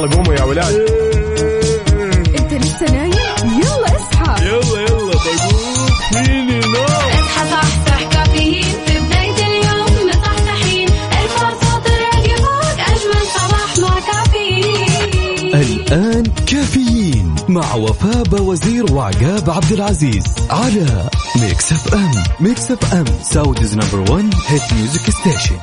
[0.00, 0.74] يلا قوموا يا ولاد.
[2.38, 3.12] انت لسه نايم؟
[3.44, 4.46] يلا اصحى.
[4.46, 6.84] يلا يلا بقوم فيني نوم.
[6.84, 10.08] اصحى صحصح كافيين في بداية اليوم.
[10.08, 15.54] مصحصحين الفرصة تراك فوق أجمل صباح مع كافيين.
[15.54, 21.10] الآن كافيين مع وفاء بوزير وعقاب عبد العزيز على
[21.40, 22.10] Mix FM.
[22.40, 25.56] Mix FM Saudi's number 1 hit music station.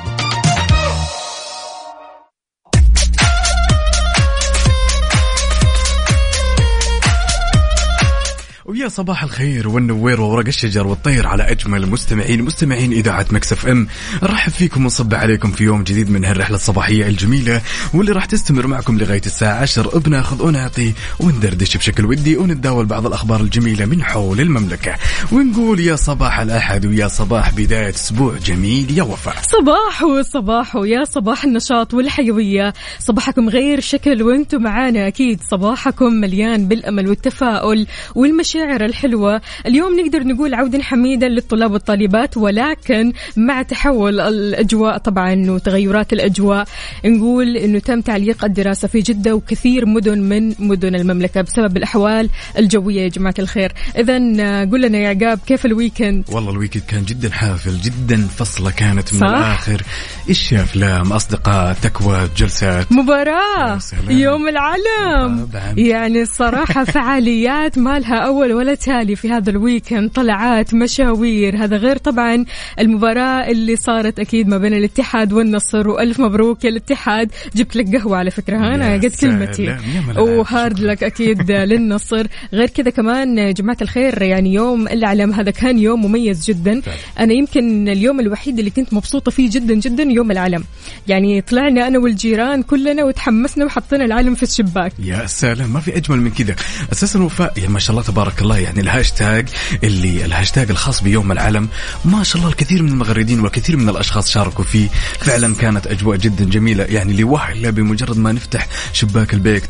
[8.98, 13.88] صباح الخير والنوير وورق الشجر والطير على أجمل مستمعين مستمعين إذاعة Mix FM.
[14.24, 17.62] نرحب فيكم ونصب عليكم في يوم جديد من هالرحلة الصباحية الجميلة
[17.94, 23.42] واللي راح تستمر معكم لغاية الساعة 10 بناخذ ونعطي وندردش بشكل ودي ونتداول بعض الأخبار
[23.42, 24.96] الجميلة من حول المملكة.
[25.32, 29.36] ونقول يا صباح الأحد ويا صباح بداية أسبوع جميل يا وفاء.
[29.42, 32.74] صباح وصباح ويا صباح النشاط والحيوية.
[33.00, 35.08] صباحكم غير شكل وأنتم معانا.
[35.08, 39.42] أكيد صباحكم مليان بالأمل والتفاؤل والمشاعر الحلوة.
[39.66, 46.68] اليوم نقدر نقول عودا حميدا للطلاب والطالبات ولكن مع تحول الأجواء طبعا وتغيرات الأجواء
[47.06, 53.02] نقول أنه تم تعليق الدراسة في جدة وكثير مدن من مدن المملكة بسبب الأحوال الجوية.
[53.02, 54.18] يا جماعة الخير إذا
[54.66, 58.72] قول لنا يا عقاب كيف ال weekend والله ال weekend كان جدا حافل جدا فصلة
[58.72, 59.82] كانت من صح؟ الآخر.
[60.30, 63.80] إيش أفلام أصدقاء تكوى جلسات؟ مباراة.
[64.10, 65.50] يوم العلم.
[65.78, 71.64] يعني الصراحة فعاليات ما لها أول ولا تالي في هذا ال weekend طلعات مشاوير.
[71.64, 72.46] هذا غير طبعا
[72.80, 75.90] المباراة اللي صارت أكيد ما بين الاتحاد والنصر.
[75.90, 77.32] وألف مبروك يا الاتحاد.
[77.56, 78.58] جبت لك قهوة على فكرة.
[78.58, 79.06] ها أنا قد.
[79.22, 79.78] كلمتي.
[80.18, 82.28] و hard luck أكيد للنصر.
[82.54, 86.82] غير كذا كمان يا جماعة الخير يعني يوم العلم هذا كان يوم مميز جدا.
[86.82, 86.98] فعلا.
[87.20, 90.64] أنا يمكن اليوم الوحيد اللي كنت مبسوطة فيه جدا جدا يوم العلم.
[91.08, 94.94] يعني طلعنا أنا والجيران كلنا وتحمسنا وحطينا العلم في الشباك.
[95.04, 95.74] يا سلام.
[95.74, 96.56] ما في أجمل من كذا.
[96.92, 97.54] أساسا وفاء.
[97.64, 98.58] يا ما شاء الله تبارك الله.
[98.68, 99.50] يعني الهاشتاج
[99.84, 101.68] اللي الهاشتاج الخاص بيوم العلم.
[102.06, 104.88] ما شاء الله الكثير من المغردين والكثير من الأشخاص شاركوا فيه.
[105.20, 106.84] فعلا كانت أجواء جدا جميلة.
[106.84, 109.64] يعني لوهله بمجرد ما نفتح شباك البيت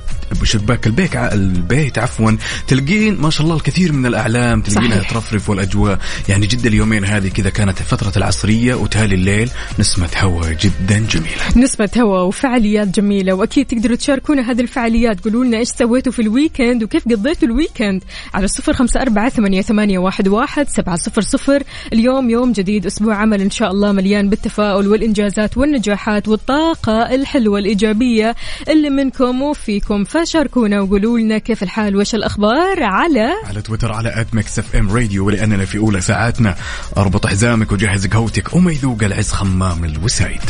[0.43, 2.31] شباك البيت البيت عفوا
[2.67, 4.99] تلقين ما شاء الله الكثير من الأعلام تلقينها.
[4.99, 5.99] ترفرف والأجواء.
[6.29, 9.49] يعني جدا اليومين هذه كذا كانت فترة العصرية وتالي الليل.
[9.79, 11.41] نسمة هواء جدا جميلة.
[11.55, 13.33] نسمة هوا وفعاليات جميلة.
[13.33, 15.19] وأكيد تقدروا تشاركونا هذه الفعاليات.
[15.23, 18.03] قولوا لنا إيش سويتوا في ال weekend وكيف قضيتوا ال weekend
[18.33, 21.63] على صفر خمسة أربعة ثمانية, ثمانية واحد, واحد سبعة صفر صفر.
[21.93, 28.35] اليوم يوم جديد أسبوع عمل إن شاء الله مليان بالتفاؤل والإنجازات والنجاحات والطاقة الحلوة الإيجابية
[28.69, 30.03] اللي منكم وفيكم.
[30.03, 35.27] فشاركونا وقولوا لنا كيف الحال وإيش الأخبار على على تويتر على at Mix FM Radio
[35.27, 36.55] ولأننا في أولى ساعاتنا.
[36.97, 40.41] أربط حزامك وجهز قهوتك وما يذوق العز خمام الوسايد.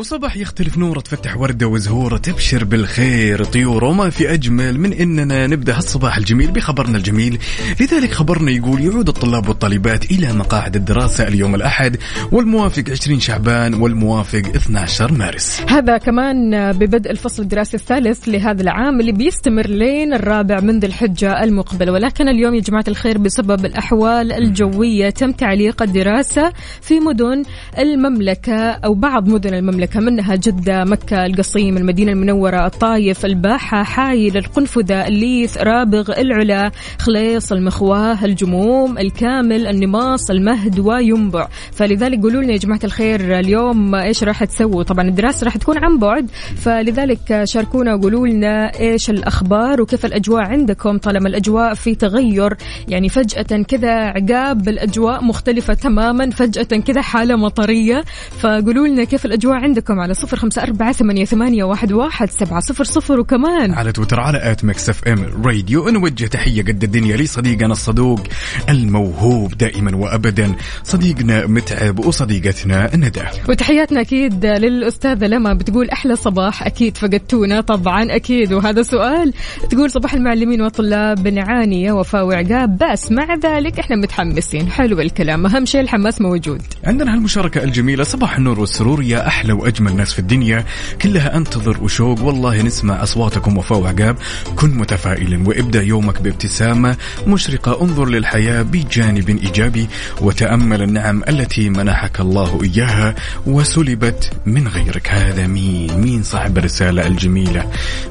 [0.00, 5.76] وصباح يختلف نوره تفتح وردة وزهورة تبشر بالخير طيور وما في أجمل من إننا نبدأ
[5.76, 7.38] هالصباح الجميل بخبرنا الجميل.
[7.80, 11.96] لذلك خبرنا يقول يعود الطلاب والطالبات إلى مقاعد الدراسة اليوم الأحد
[12.32, 15.62] والموافق 20 شعبان والموافق 12 مارس.
[15.68, 21.44] هذا كمان ببدء الفصل الدراسي الثالث لهذا العام اللي بيستمر لين الرابع من ذي الحجة
[21.44, 21.90] المقبل.
[21.90, 27.42] ولكن اليوم يا جماعة الخير بسبب الأحوال الجوية تم تعليق الدراسة في مدن
[27.78, 29.54] المملكة أو بعض مدن
[29.90, 37.52] المملكة منها جدة مكة القصيم المدينة المنورة الطايف الباحة حايل القنفذة الليث رابغ العلا خليص
[37.52, 41.48] المخواة الجموم الكامل النماص المهد وينبع.
[41.72, 45.98] فلذلك قولوا لنا يا جماعة الخير اليوم إيش راح تسووا؟ طبعا الدراسة راح تكون عن
[45.98, 52.56] بعد فلذلك شاركونا وقولوا لنا إيش الأخبار وكيف الأجواء عندكم طالما الأجواء في تغير.
[52.88, 58.04] يعني فجأة كذا عقاب الأجواء مختلفة تماما فجأة كذا حالة مطرية.
[58.40, 59.79] فقولوا لنا كيف الأجواء عندكم.
[59.88, 64.50] على صفر خمسة أربعة ثمانية, ثمانية واحد, واحد سبعة صفر صفر وكمان على تويتر على
[64.50, 68.20] at Mix FM Radio نوجه تحية قد الدنيا لصديقنا الصدوق
[68.68, 70.52] الموهوب دائما وابدا
[70.84, 73.22] صديقنا متعب وصديقتنا ندى.
[73.48, 78.52] وتحياتنا أكيد للأستاذة لما بتقول أحلى صباح أكيد فقدتونا طبعا أكيد.
[78.52, 79.32] وهذا سؤال
[79.70, 82.78] تقول صباح المعلمين والطلاب نعاني يا وفاء وعقاب.
[82.78, 84.68] بس مع ذلك إحنا متحمسين.
[84.70, 85.46] حلو الكلام.
[85.46, 86.62] أهم شيء الحماس موجود.
[86.84, 90.64] عندنا هالمشاركة الجميلة صباح النور والسرور يا أحلى وأجمل ناس في الدنيا
[91.02, 92.22] كلها أنتظر وشوق.
[92.22, 94.16] والله نسمع أصواتكم وفاء وعقاب
[94.56, 96.96] كن متفائلا وإبدأ يومك بابتسامة
[97.26, 97.82] مشرقة.
[97.82, 99.88] انظر للحياة بجانب إيجابي
[100.20, 103.14] وتأمل النعم التي منحك الله إياها
[103.46, 105.08] وسلبت من غيرك.
[105.08, 107.66] هذا مين؟ مين صاحب الرسالة الجميلة؟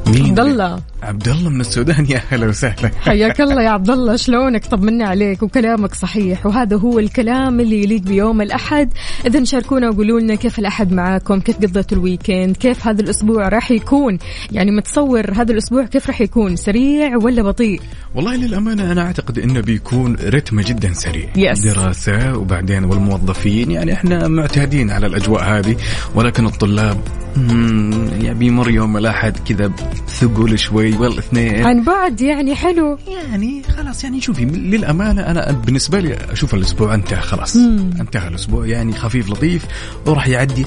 [0.08, 2.06] مين؟ عبد الله عبد الله من السودان.
[2.10, 2.92] يا هلا وسهلا.
[3.02, 6.46] حياك الله يا عبد الله شلونك؟ طمنا عليك وكلامك صحيح.
[6.46, 8.90] وهذا هو الكلام اللي يليق بيوم الأحد.
[9.26, 14.18] إذا شاركونا وقولوا لنا كيف الأحد معاكم كيف قضيتوا الويكند كيف هذا الأسبوع راح يكون؟
[14.52, 17.82] يعني متصور هذا الأسبوع كيف راح يكون؟ سريع ولا بطيء؟
[18.16, 21.30] والله للأمانة أنا أعتقد إنه بيكون رتمه جدا سريع.
[21.34, 21.66] Yes.
[21.66, 25.76] دراسة وبعدين والموظفين يعني إحنا معتادين على الأجواء هذه
[26.16, 26.98] ولكن الطلاب
[27.38, 29.72] مم، يعني بيمر يوم الأحد كذا
[30.08, 32.98] ثقل شوي والاثنين عن بعد يعني حلو.
[33.08, 37.56] يعني خلاص يعني شوفي للأمانة أنا بالنسبة لي أشوف الأسبوع أنتهى خلاص.
[38.00, 39.66] أنتهى الأسبوع يعني خفيف لطيف
[40.06, 40.64] وراح يعدي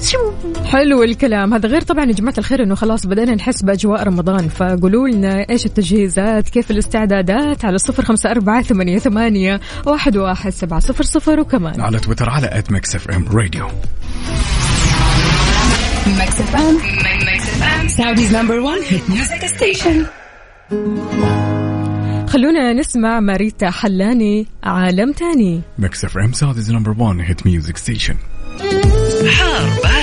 [0.65, 1.53] حلو الكلام.
[1.53, 4.47] هذا غير طبعا يا جماعة الخير إنه خلاص بدأنا نحس بأجواء رمضان.
[4.49, 10.79] فقولوا لنا إيش التجهيزات كيف الاستعدادات؟ على صفر خمسة أربعة ثمانية, ثمانية وأحد, واحد سبعة
[10.79, 11.81] صفر صفر وكمان.
[11.81, 13.67] على تويتر على at Mix FM Radio.
[22.27, 25.61] خلونا نسمع ماريتا حلاني عالم تاني.
[25.79, 28.15] Mix FM Saudi's number 1 hit music station
[29.37, 30.02] حار بارد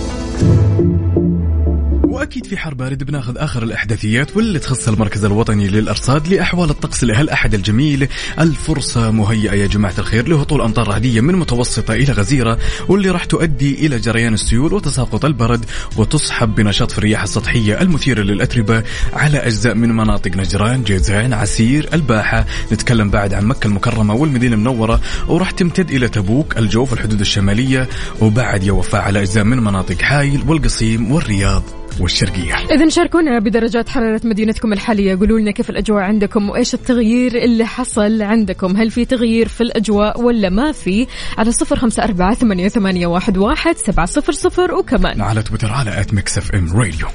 [2.21, 7.53] وأكيد في حر بارد بناخذ آخر الأحداثيات واللي تخص المركز الوطني للأرصاد لأحوال الطقس لهالاحد
[7.53, 8.07] الجميل.
[8.39, 12.57] الفرصة مهيئة يا جماعة الخير لهطول أمطار رعديه من متوسطة إلى غزيرة
[12.87, 15.65] واللي راح تؤدي إلى جريان السيول وتساقط البرد
[15.97, 18.83] وتصحب بنشاط في الرياح السطحية المثيرة للأتربة
[19.13, 25.01] على أجزاء من مناطق نجران، جيزان، عسير، الباحة، نتكلم بعد عن مكة المكرمة والمدينة المنورة
[25.27, 27.89] وراح تمتد إلى تبوك، الجوف، الحدود الشمالية
[28.21, 31.80] وبعد يا وفاء على أجزاء من مناطق حايل والقصيم والرياض.
[32.01, 32.55] والشرقية.
[32.55, 35.15] إذا شاركونا بدرجات حرارة مدينتكم الحالية.
[35.15, 38.77] قولوا لنا كيف الأجواء عندكم وإيش التغيير اللي حصل عندكم.
[38.77, 41.07] هل في تغيير في الأجواء ولا ما في؟
[41.37, 45.21] على صفر خمسة أربعة ثمانية, ثمانية واحد, واحد سبعة صفر صفر وكمان.
[45.21, 47.07] على تويتر على at Mix FM Radio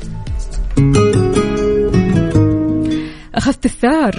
[3.34, 4.12] أخذت الثار.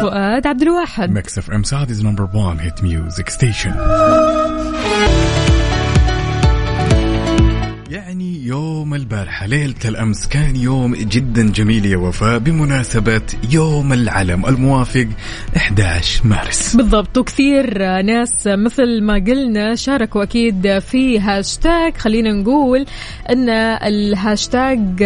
[0.00, 1.10] فؤاد عبد الواحد.
[1.10, 3.72] Mix FM Saudi's number 1 hit music station
[7.90, 15.06] يعني يوم البارحة ليلة الأمس كان يوم جدا جميل يا وفاء بمناسبة يوم العلم الموافق
[15.56, 16.76] 11 مارس.
[16.76, 22.86] بالضبط وكثير ناس مثل ما قلنا شاركوا أكيد في هاشتاج خلينا نقول
[23.30, 25.02] إن الهاشتاج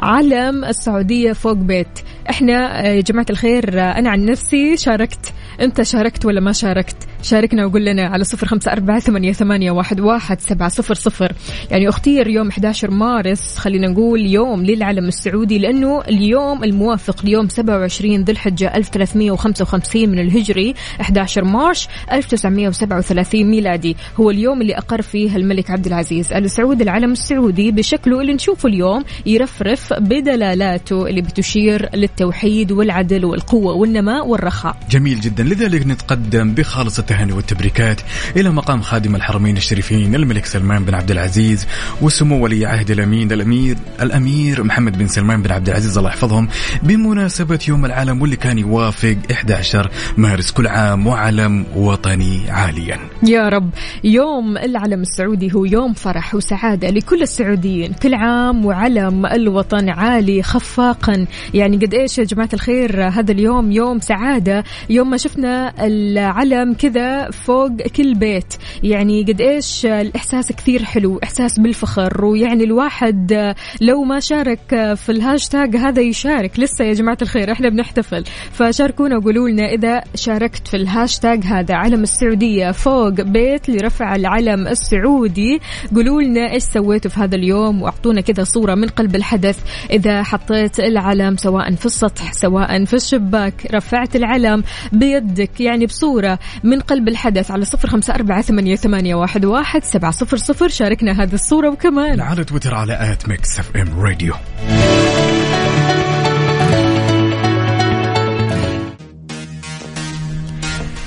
[0.00, 1.98] علم السعودية فوق بيت.
[2.30, 5.32] إحنا يا جماعة الخير أنا عن نفسي شاركت.
[5.60, 10.00] أنت شاركت ولا ما شاركت؟ شاركنا وقول لنا على صفر خمسة أربعة ثمانية, ثمانية واحد,
[10.00, 11.32] واحد سبعة صفر صفر.
[11.70, 18.24] يعني اختير يوم 11 مارس خلينا نقول يوم للعلم السعودي لأنه اليوم الموافق ليوم 27
[18.24, 23.96] ذي الحجة 1355 من الهجري 11 مارش 1937 ميلادي.
[24.20, 26.32] هو اليوم اللي أقر فيه الملك عبد العزيز.
[26.32, 33.72] آل سعود العلم السعودي بشكله اللي نشوفه اليوم يرفرف بدلالاته اللي بتشير للتوحيد والعدل والقوة
[33.72, 34.76] والنماء والرخاء.
[34.90, 35.44] جميل جدا.
[35.44, 38.00] لذلك نتقدم بخالص التهاني والتبريكات
[38.36, 41.66] إلى مقام خادم الحرمين الشريفين الملك سلمان بن عبد العزيز
[42.02, 46.48] وسمو ولي عهد الأمين الأمير الأمير محمد بن سلمان بن عبد العزيز الله يحفظهم
[46.82, 52.98] بمناسبة يوم العالم واللي كان يوافق 11 مارس كل عام وعلم وطني عاليا.
[53.22, 53.70] يا رب.
[54.04, 57.92] يوم العلم السعودي هو يوم فرح وسعادة لكل السعوديين.
[57.92, 61.26] كل عام وعلم الوطن عالي خفاقا.
[61.54, 64.64] يعني قد إيش يا جماعة الخير؟ هذا اليوم يوم سعادة.
[64.90, 66.99] يوم ما شفنا العلم كذا
[67.32, 68.54] فوق كل بيت.
[68.82, 75.76] يعني قد إيش الإحساس كثير حلو إحساس بالفخر ويعني الواحد لو ما شارك في الهاشتاج
[75.76, 76.60] هذا يشارك.
[76.60, 78.24] لسه يا جماعة الخير إحنا بنحتفل.
[78.52, 81.74] فشاركونا وقولوا لنا إذا شاركت في الهاشتاج هذا.
[81.74, 85.60] علم السعودية فوق بيت لرفع العلم السعودي.
[85.94, 89.58] قولوا لنا إيش سويتوا في هذا اليوم وأعطونا كذا صورة من قلب الحدث.
[89.90, 95.60] إذا حطيت العلم سواء في السطح سواء في الشباك رفعت العلم بيدك.
[95.60, 100.36] يعني بصورة من قلب الحدث على صفر خمسة أربعة ثمانية, ثمانية واحد, واحد سبعة صفر
[100.36, 100.68] صفر.
[100.68, 102.20] شاركنا هذه الصورة وكمان.
[102.20, 104.34] على تويتر على at Mix FM Radio.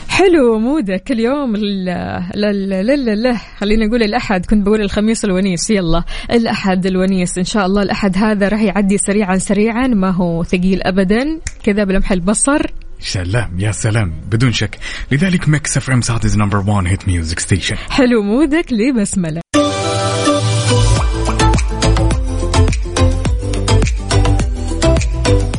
[0.09, 4.45] حلو مودك اليوم لا لا لا لا لا خلينا نقول الأحد.
[4.45, 5.69] كنت بقول الخميس الونيس.
[5.69, 7.37] يلا الأحد الونيس.
[7.37, 9.87] إن شاء الله الأحد هذا راح يعدي سريعا سريعا.
[9.87, 11.39] ما هو ثقيل أبدا.
[11.63, 12.71] كذا بلمح البصر.
[13.03, 14.13] سلام يا سلام.
[14.31, 14.79] بدون شك.
[15.11, 19.41] لذلك Mix FM Saudi's number 1 hit music station حلو مودك لبسملة.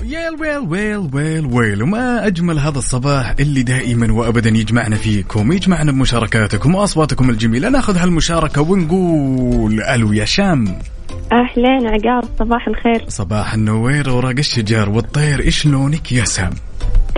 [0.03, 1.83] well well well well well.
[1.83, 7.69] وما أجمل هذا الصباح اللي دائما وأبدا يجمعنا فيكم يجمعنا بمشاركاتكم وأصواتكم الجميلة.
[7.69, 10.79] نأخذ هالمشاركة ونقول ألو يا شام.
[11.33, 13.05] أهلين عقاب صباح الخير.
[13.09, 15.41] صباح النوير وورق الشجر والطير.
[15.41, 16.53] إيش لونك يا شام؟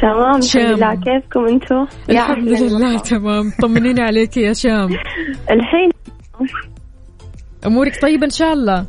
[0.03, 0.63] تمام شام.
[0.63, 2.99] الحمد لله كيفكم أنتم؟ الحمد لله.
[2.99, 3.45] تمام.
[3.63, 4.89] طمنيني عليك يا شام.
[5.55, 5.91] الحين؟
[7.67, 8.87] أمورك طيبة إن شاء الله؟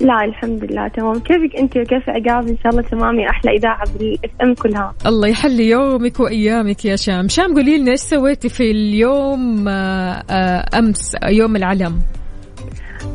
[0.00, 1.14] لا الحمد لله تمام.
[1.18, 4.94] كيفك انت وكيف عقاب إن شاء الله تمام يا أحلى إذاعة بال FM كلها.
[5.06, 7.28] الله يحلي يومك وأيامك يا شام.
[7.28, 11.98] شام قولي لنا إيش سويتي في اليوم آه، آه، أمس يوم العلم؟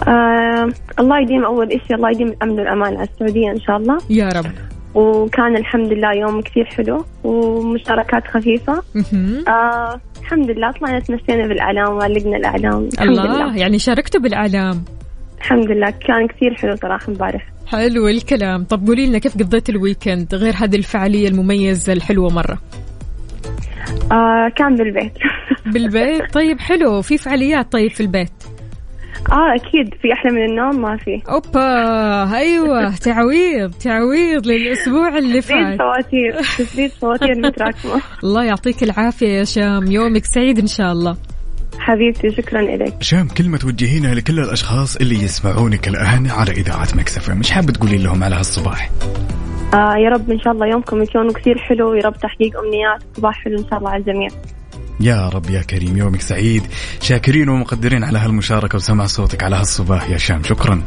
[0.08, 3.98] آه الله يديم أول شيء الله يديم الأمن والأمان على السعودية إن شاء الله.
[4.10, 4.73] يا رب.
[4.96, 8.84] وكان الحمد لله يوم كثير حلو ومشاركات خفيفة.
[8.96, 9.44] مهم.
[9.48, 12.90] آه الحمد لله طلعنا تمشينا بالإعلام وعلقنا الإعلام.
[12.94, 13.58] الحمد الله لله.
[13.58, 14.84] يعني شاركتوا بالإعلام.
[15.38, 15.90] الحمد لله.
[15.90, 18.64] كان كثير حلو صراحة امبارح حلو الكلام.
[18.64, 22.58] طب قولي لنا كيف قضيت الويكند غير هذه الفعالية المميزة الحلوة مرة؟
[24.12, 25.14] آه كان بالبيت.
[25.74, 27.02] بالبيت؟ طيب حلو.
[27.02, 28.32] في فعاليات طيب في البيت؟
[29.32, 31.22] آه أكيد في أحلى من النوم؟ ما في.
[31.30, 35.80] أوبا أيوه تعويض تعويض للأسبوع اللي تسديد فات.
[35.80, 38.02] فواتير تسديد فواتير متراكمة.
[38.24, 41.18] الله يعطيك العافية يا شام يومك سعيد إن شاء الله.
[41.80, 47.52] حبيبتي شكرا لك شام كلمة توجهينها لكل الأشخاص اللي يسمعونك الآن على إذاعة مكسفة مش
[47.52, 48.90] حابة تقولي لهم على هالصباح؟
[49.74, 53.44] آه يا رب إن شاء الله يومكم يكون كثير حلو ويا رب تحقيق أمنيات صباح
[53.44, 54.30] حلو إن شاء الله على الجميع.
[55.00, 56.64] يا رب يا كريم يومك سعيد.
[57.02, 60.44] شاكرين ومقدرين على هالمشاركة وسمع صوتك على هالصباح يا شام.
[60.44, 60.84] شكرا.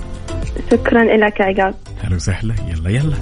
[0.71, 1.75] شكرا لك عقاب.
[2.03, 2.55] هلا وسهلا.
[2.69, 3.17] يلا يلا.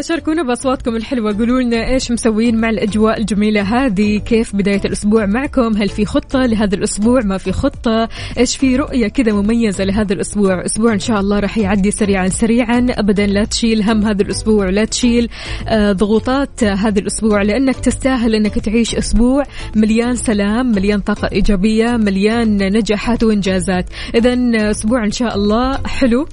[0.00, 1.38] شاركونا بأصواتكم الحلوة.
[1.38, 4.18] قولوا لنا إيش مسوين مع الأجواء الجميلة هذه.
[4.18, 9.08] كيف بداية الأسبوع معكم؟ هل في خطة لهذا الأسبوع؟ ما في خطة؟ إيش في رؤية
[9.08, 12.86] كذا مميزة لهذا الأسبوع؟ أسبوع إن شاء الله راح يعدي سريعا سريعا.
[12.90, 15.28] أبدا لا تشيل هم هذا الأسبوع ولا تشيل
[15.68, 19.42] آه، ضغوطات آه، هذا الأسبوع لأنك تستاهل أنك تعيش أسبوع
[19.76, 23.86] مليان سلام مليان طاقة إيجابية مليان نجاحات وإنجازات.
[24.14, 26.26] إذا أسبوع إن شاء الله حلو.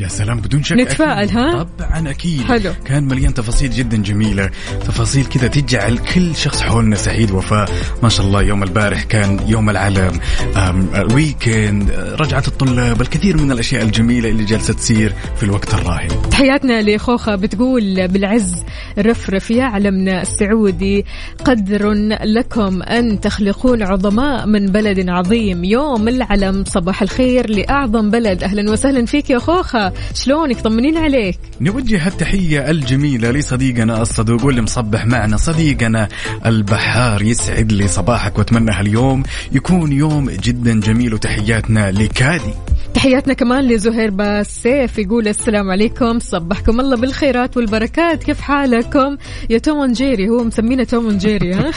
[0.00, 1.36] يا سلام بدون شك نتفائل، أكيد.
[1.36, 2.42] ها؟ طبعا أكيد.
[2.42, 2.72] حلو.
[2.84, 4.50] كان مليان تفاصيل جدا جميلة.
[4.80, 7.30] تفاصيل كذا تجعل كل شخص حولنا سعيد.
[7.30, 7.70] وفاء
[8.02, 10.20] ما شاء الله يوم البارح كان يوم العلم.
[10.56, 11.90] أم، الويكند
[12.20, 16.30] رجعة الطلاب الكثير من الأشياء الجميلة اللي جالسة تصير في الوقت الراهن.
[16.30, 17.36] تحياتنا لخوخة.
[17.36, 18.64] بتقول بالعز
[18.98, 21.04] رفرف يا علمنا السعودي.
[21.44, 21.92] قدر
[22.24, 25.64] لكم أن تخلقون عظماء من بلد عظيم.
[25.64, 28.42] يوم العلم صباح الخير لأعظم بلد.
[28.42, 29.89] أهلا وسهلا فيك يا خوخة.
[30.14, 31.38] شلونك؟ طمنين عليك.
[31.60, 36.08] نوجه التحية الجميلة لصديقنا الصدوق واللي مصبح معنا صديقنا
[36.46, 42.54] البحار يسعد لي صباحك وأتمنى هاليوم يكون يوم جدا جميل وتحياتنا لكادي.
[42.94, 49.16] تحياتنا كمان لزهير باسيف يقول السلام عليكم صبحكم الله بالخيرات والبركات كيف حالكم؟
[49.50, 51.70] يا توم جيري هو مسمينا توم جيري ها؟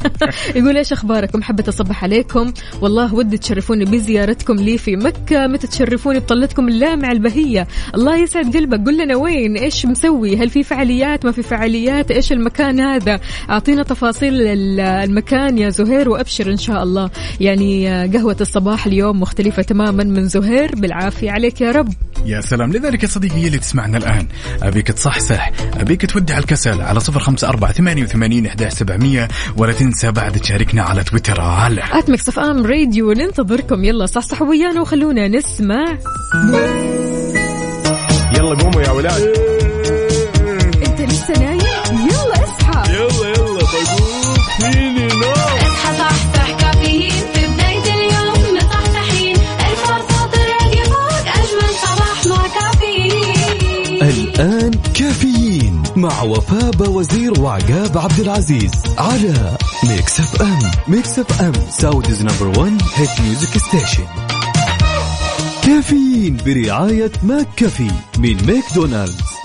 [0.56, 2.52] يقول إيش أخباركم؟ حبيت أصبح عليكم.
[2.80, 7.45] والله ودي تشرفوني بزيارتكم لي في مكة متى تشرفوني بطلتكم اللامعة البهية
[7.94, 8.86] الله يسعد قلبك.
[8.86, 13.82] قل لنا وين؟ إيش مسوي؟ هل في فعاليات؟ ما في فعاليات؟ إيش المكان هذا؟ أعطينا
[13.82, 17.10] تفاصيل ال- المكان يا زهير وأبشر إن شاء الله.
[17.40, 20.74] يعني آه، قهوة الصباح اليوم مختلفة تماما من زهير.
[20.76, 21.92] بالعافية عليك يا رب.
[22.26, 22.72] يا سلام.
[22.72, 24.26] لذلك يا صديقي اللي تسمعنا الآن
[24.62, 25.50] أبيك تصحصح
[25.80, 30.82] أبيك تودع الكسل على صفر خمسة أربعة ثمانية وثمانين إحدى سبعمية ولا تنسى بعد تشاركنا
[30.82, 33.84] على تويتر على at Mix FM Radio ننتظركم.
[33.84, 35.98] يلا صحصحوا ويانا وخلونا نسمع.
[38.46, 39.22] يلا قوموا يا ولاد.
[40.86, 42.92] انت لسه نايم؟ يلا اصحى.
[42.94, 45.32] يلا يلا بقوم فيني نوم.
[45.32, 47.10] اصحى صحصح كافيين.
[47.34, 54.02] في بداية اليوم مصحصحين الفرصة تراك فوق أجمل صباح مع كافيين.
[54.02, 62.60] الآن كافيين مع وفاء بوزير وعقاب عبد العزيز على Mix FM Mix FM Saudi's number
[62.60, 64.04] 1 hit music station
[65.66, 69.35] كافيين برعاية ماك كافي من ماكدونالدز.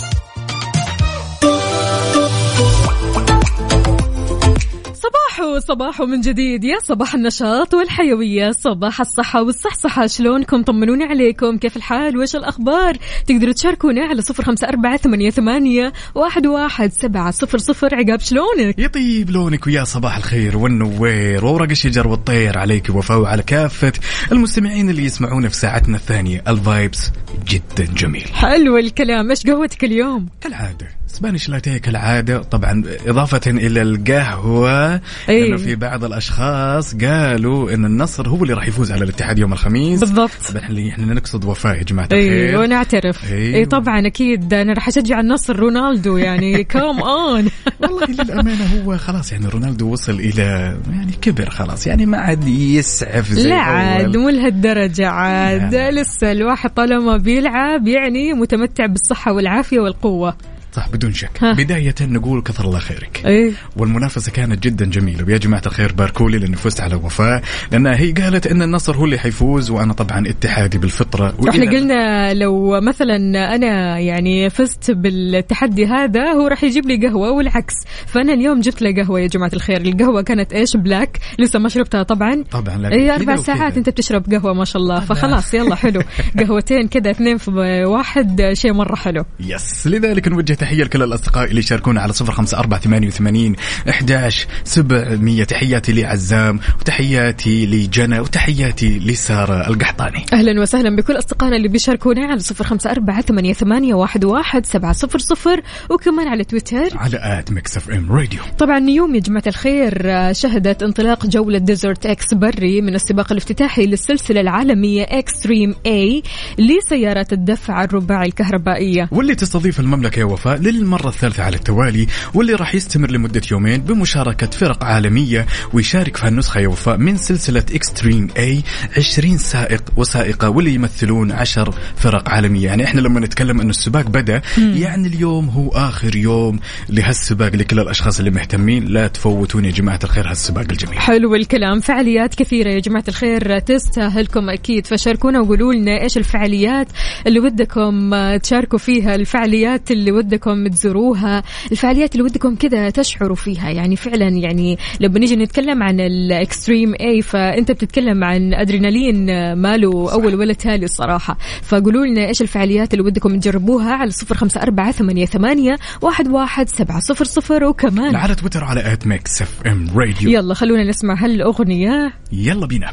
[5.41, 6.63] صباحو صباحو من جديد.
[6.63, 10.07] يا صباح النشاط والحيوية صباح الصحة والصحصحة.
[10.07, 11.57] شلونكم؟ طمنوني عليكم.
[11.57, 17.31] كيف الحال؟ وإيش الأخبار؟ تقدروا تشاركونا على صفر خمسة أربعة ثمانية, ثمانية واحد, واحد سبعة
[17.31, 17.95] صفر صفر.
[17.95, 21.45] عقاب شلونك؟ يطيب لونك ويا صباح الخير والنوير.
[21.45, 23.93] وورق الشجر والطير عليك وفاء وعلى كافة
[24.31, 26.43] المستمعين اللي يسمعونا في ساعتنا الثانية.
[26.47, 27.11] ال vibes
[27.47, 28.27] جدا جميل.
[28.33, 29.29] حلو الكلام.
[29.29, 31.00] إيش قهوتك اليوم؟ كالعادة.
[31.11, 35.47] Spanish latte كالعادة طبعا إضافة إلى القهوة إيه.
[35.47, 39.99] إنه في بعض الأشخاص قالوا إن النصر هو اللي راح يفوز على الاتحاد يوم الخميس
[39.99, 40.57] بالضبط
[40.89, 43.55] إحنا نقصد وفاء يا جماعة الخير ونعترف أيوة.
[43.55, 47.49] إي طبعا أكيد أنا راح أشجع النصر رونالدو يعني come on
[47.81, 53.31] والله للأمانة هو خلاص يعني رونالدو وصل إلى يعني كبر خلاص يعني ما عاد يسعف
[53.31, 54.17] زي لا عاد.
[54.17, 55.75] مو لهالدرجة عاد.
[55.75, 60.35] لسه الواحد طالما بيلعب يعني متمتع بالصحة والعافية والقوة
[60.71, 61.29] صح بدون شك.
[61.41, 61.53] ها.
[61.53, 63.21] بداية نقول كثر الله خيرك.
[63.25, 65.25] إيه والمنافسة كانت جدا جميلة.
[65.25, 67.41] ويا جماعة الخير باركولي لأني فزت على وفاء.
[67.71, 71.33] لأنها هي قالت أن النصر هو اللي حيفوز وأنا طبعا اتحادي بالفطرة.
[71.49, 73.15] إحنا قلنا لو مثلا
[73.55, 77.73] أنا يعني فزت بالتحدي هذا هو راح يجيب لي قهوة والعكس.
[78.07, 79.81] فأنا اليوم جبت له قهوة يا جماعة الخير.
[79.81, 82.43] القهوة كانت إيش؟ بلاك لسه ما شربتها طبعا.
[82.51, 83.35] طبعا لكن وكذا.
[83.35, 84.99] ساعات أنت بتشرب قهوة ما شاء الله.
[84.99, 86.01] فخلاص يلا حلو.
[86.39, 87.51] قهوتين كذا اثنين في
[87.85, 89.25] واحد شيء مرة حلو.
[89.39, 93.55] yes لذلك نوجه تحية لكل الأصدقاء اللي يشاركونا على صفر خمسة أربعة ثمانية وثمانين
[93.89, 95.43] أحداش سبعمية.
[95.43, 100.25] تحياتي لعزام وتحياتي لجنى وتحياتي لسارة القحطاني.
[100.33, 104.93] أهلا وسهلا بكل أصدقائنا اللي بيشاركونا على صفر خمسة أربعة ثمانية, ثمانية واحد, واحد سبعة
[104.93, 106.97] صفر صفر وكمان على تويتر.
[106.97, 108.39] على at Mix FM Radio.
[108.59, 113.85] طبعا اليوم يا جماعة الخير آه، شهدت انطلاق جولة Desert X Prix من السباق الافتتاحي
[113.85, 116.23] للسلسلة العالمية Extreme E
[116.59, 119.09] لسيارات الدفع الرباعي الكهربائية.
[119.11, 124.47] واللي تستضيف المملكة يا وفاء للمرة الثالثة على التوالي واللي راح يستمر لمدة يومين بمشاركة
[124.47, 128.61] فرق عالمية ويشارك في هالنسخة يا وفاء من سلسلة Extreme E
[128.97, 132.65] 20 سائق وسائقة واللي يمثلون 10 فرق عالمية.
[132.65, 138.19] يعني إحنا لما نتكلم إنه السباق بدأ يعني اليوم هو آخر يوم لهالسباق لكل الأشخاص
[138.19, 138.85] اللي مهتمين.
[138.85, 140.99] لا تفوتون يا جماعة الخير هالسباق الجميل.
[140.99, 141.79] حلو الكلام.
[141.79, 144.87] فعاليات كثيرة يا جماعة الخير تستاهلكم أكيد.
[144.87, 146.87] فشاركونا وقولوا لنا إيش الفعاليات
[147.27, 150.40] اللي ودكم تشاركوا فيها الفعاليات اللي ودكم
[150.71, 151.43] تزوروها.
[151.71, 153.69] الفعاليات اللي ودكم كذا تشعروا فيها.
[153.69, 160.13] يعني فعلا يعني لما نيجي نتكلم عن ال Extreme E فأنت بتتكلم عن أدرينالين ماله
[160.13, 161.37] أول ولا تالي الصراحة.
[161.61, 166.69] فقولوا لنا إيش الفعاليات اللي ودكم تجربوها على صفر خمسة أربعة ثمانية, ثمانية واحد, واحد
[166.69, 168.15] سبعة صفر صفر وكمان.
[168.15, 172.13] على تويتر على at Mix FM Radio يلا خلونا نسمع هالأغنية.
[172.31, 172.91] يلا بينا.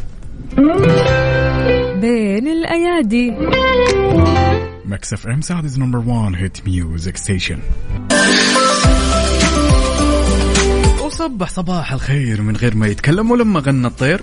[2.01, 3.35] بين الأيادي.
[4.89, 7.59] Mix FM Saudi's number 1 hit music station
[11.05, 14.23] وصبح صباح الخير من غير ما يتكلم ولما غنى الطير.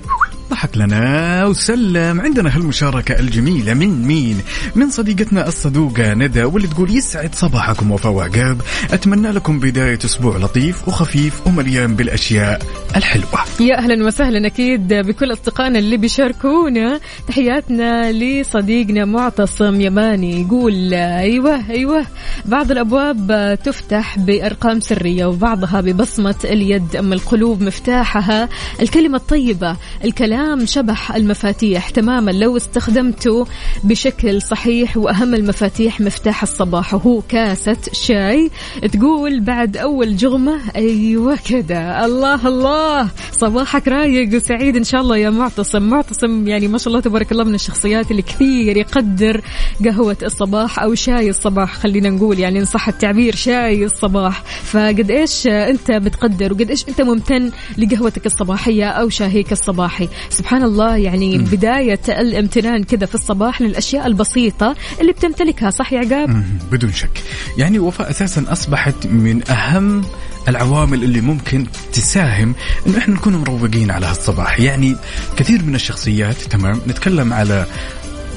[0.49, 2.21] ضحك لنا وسلم.
[2.21, 4.41] عندنا هالمشاركة الجميلة من مين؟
[4.75, 8.57] من صديقتنا الصدوقة ندى واللي تقول يسعد صباحكم وفاء
[8.91, 12.84] أتمنى لكم بداية أسبوع لطيف وخفيف ومليان بالأشياء.
[12.95, 13.39] الحلوة.
[13.59, 16.99] يا أهلا وسهلا أكيد بكل أصدقائنا اللي بيشاركونا.
[17.27, 22.05] تحياتنا لصديقنا معتصم يماني يقول أيوة أيوة.
[22.45, 28.49] بعض الأبواب تفتح بأرقام سرية وبعضها ببصمة اليد أما القلوب مفتاحها
[28.81, 32.31] الكلمة الطيبة الكلام شبح المفاتيح تماما.
[32.31, 33.47] لو استخدمته
[33.83, 38.51] بشكل صحيح وأهم المفاتيح مفتاح الصباح وهو كاسة شاي
[38.91, 42.05] تقول بعد أول جغمة أيوة كده.
[42.05, 42.84] الله الله.
[43.31, 45.83] صباحك رايق وسعيد إن شاء الله يا معتصم.
[45.83, 49.41] معتصم يعني ما شاء الله تبارك الله من الشخصيات اللي كثير يقدر
[49.85, 54.43] قهوة الصباح أو شاي الصباح خلينا نقول يعني إن صح التعبير شاي الصباح.
[54.63, 60.97] فقد إيش أنت بتقدر وقد إيش أنت ممتن لقهوتك الصباحية أو شاهيك الصباحي؟ سبحان الله
[60.97, 67.23] يعني بداية الامتنان كذا في الصباح للأشياء البسيطة اللي بتمتلكها صح يا عقاب؟ بدون شك.
[67.57, 70.01] يعني وفاء أساسا أصبحت من أهم
[70.47, 72.55] العوامل اللي ممكن تساهم
[72.87, 74.59] إنه إحنا نكون مروقين على هالصباح.
[74.59, 74.95] يعني
[75.37, 77.65] كثير من الشخصيات تمام؟ نتكلم على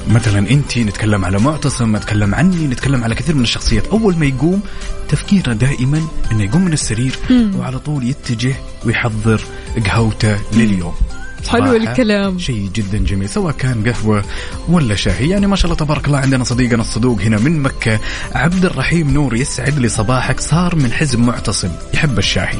[0.07, 3.87] مثلا انت نتكلم على معتصم نتكلم عني نتكلم على كثير من الشخصيات.
[3.87, 4.61] أول ما يقوم
[5.09, 7.15] تفكيره دائما إنه يقوم من السرير
[7.55, 9.41] وعلى طول يتجه ويحضر
[9.85, 10.93] قهوته لليوم.
[11.47, 12.39] حلو الكلام.
[12.39, 14.23] شيء جدا جميل سواء كان قهوة
[14.69, 15.29] ولا شاي.
[15.29, 17.99] يعني ما شاء الله تبارك الله عندنا صديقنا الصدوق هنا من مكة
[18.35, 20.39] عبد الرحيم نور يسعد لي صباحك.
[20.39, 22.53] صار من حزب معتصم يحب الشاي.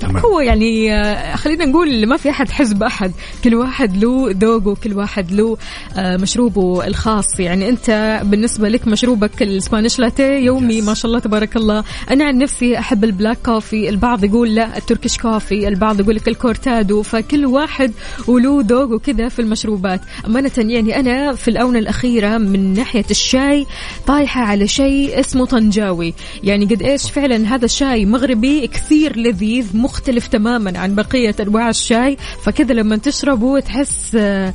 [0.00, 0.16] تمام.
[0.24, 3.12] هو يعني آه، خلينا نقول ما في أحد حزب أحد.
[3.44, 5.56] كل واحد له ذوقه كل واحد له
[5.96, 7.40] آه، مشروبه الخاص.
[7.40, 10.84] يعني أنت بالنسبة لك مشروبك ال Spanish latte يومي Yes.
[10.84, 11.84] ما شاء الله تبارك الله.
[12.10, 16.14] أنا عن نفسي أحب ال black coffee البعض يقول لا ال Turkish coffee البعض يقول
[16.16, 17.02] لك ال cortado.
[17.02, 17.92] فكل واحد
[18.28, 20.00] وله ذوقه كذا في المشروبات.
[20.26, 23.66] امانه يعني أنا في الآونة الأخيرة من ناحية الشاي
[24.06, 26.14] طايحة على شيء اسمه طنجاوي.
[26.44, 32.16] يعني قد إيش فعلا هذا الشاي مغربي كثير لذيذ مختلف تماما عن بقية أنواع الشاي.
[32.42, 34.54] فكذا لما تشربه تحس آه،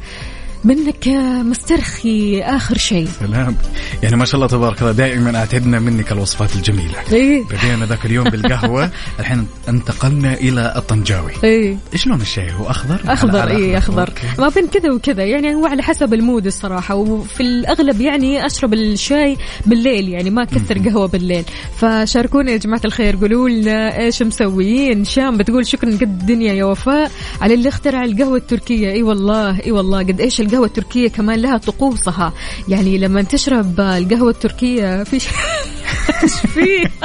[0.65, 1.07] منك
[1.45, 3.55] مسترخي آخر شيء؟ سلام.
[4.03, 6.93] يعني ما شاء الله تبارك الله دائما أعتدنا منك الوصفات الجميلة.
[7.11, 7.43] إيه.
[7.43, 11.31] بدينا ذاك اليوم بالقهوة الحين انتقلنا إلى الطنجاوي.
[11.43, 11.77] إيه.
[11.93, 14.07] إيش لون الشاي؟ هو أخضر؟ أخضر على- اي أخضر.
[14.09, 14.41] أوكي.
[14.41, 16.95] ما بين كذا وكذا يعني هو على حسب المود الصراحة.
[16.95, 21.43] وفي الأغلب يعني أشرب الشاي بالليل يعني ما أكثر قهوة بالليل.
[21.77, 25.05] فشاركونا يا جماعة الخير قولوا لنا إيش مسويين.
[25.05, 27.11] شام بتقول شكرا قد الدنيا يا وفاء.
[27.41, 28.91] على اللي اخترع القهوة التركية.
[28.91, 32.33] إي والله إي والله قد إيش القهوة التركية كمان لها طقوسها.
[32.67, 35.27] يعني لما تشرب القهوة التركية في ش-
[36.23, 36.85] إيش فيه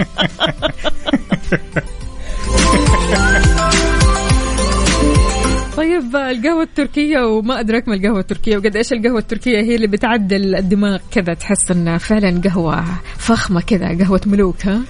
[5.77, 10.55] طيب القهوة التركية وما أدراك ما القهوة التركية وقد إيش القهوة التركية هي اللي بتعدل
[10.57, 12.85] الدماغ كذا تحس إنها فعلا قهوة
[13.19, 14.81] فخمة كذا قهوة ملوك ها؟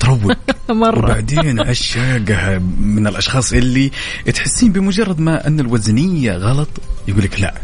[0.00, 0.32] تروق.
[0.68, 0.98] مرة.
[0.98, 3.90] وبعدين عشاقها من الأشخاص اللي
[4.34, 6.68] تحسين بمجرد ما أن الوزنية غلط
[7.08, 7.54] يقول لك لا.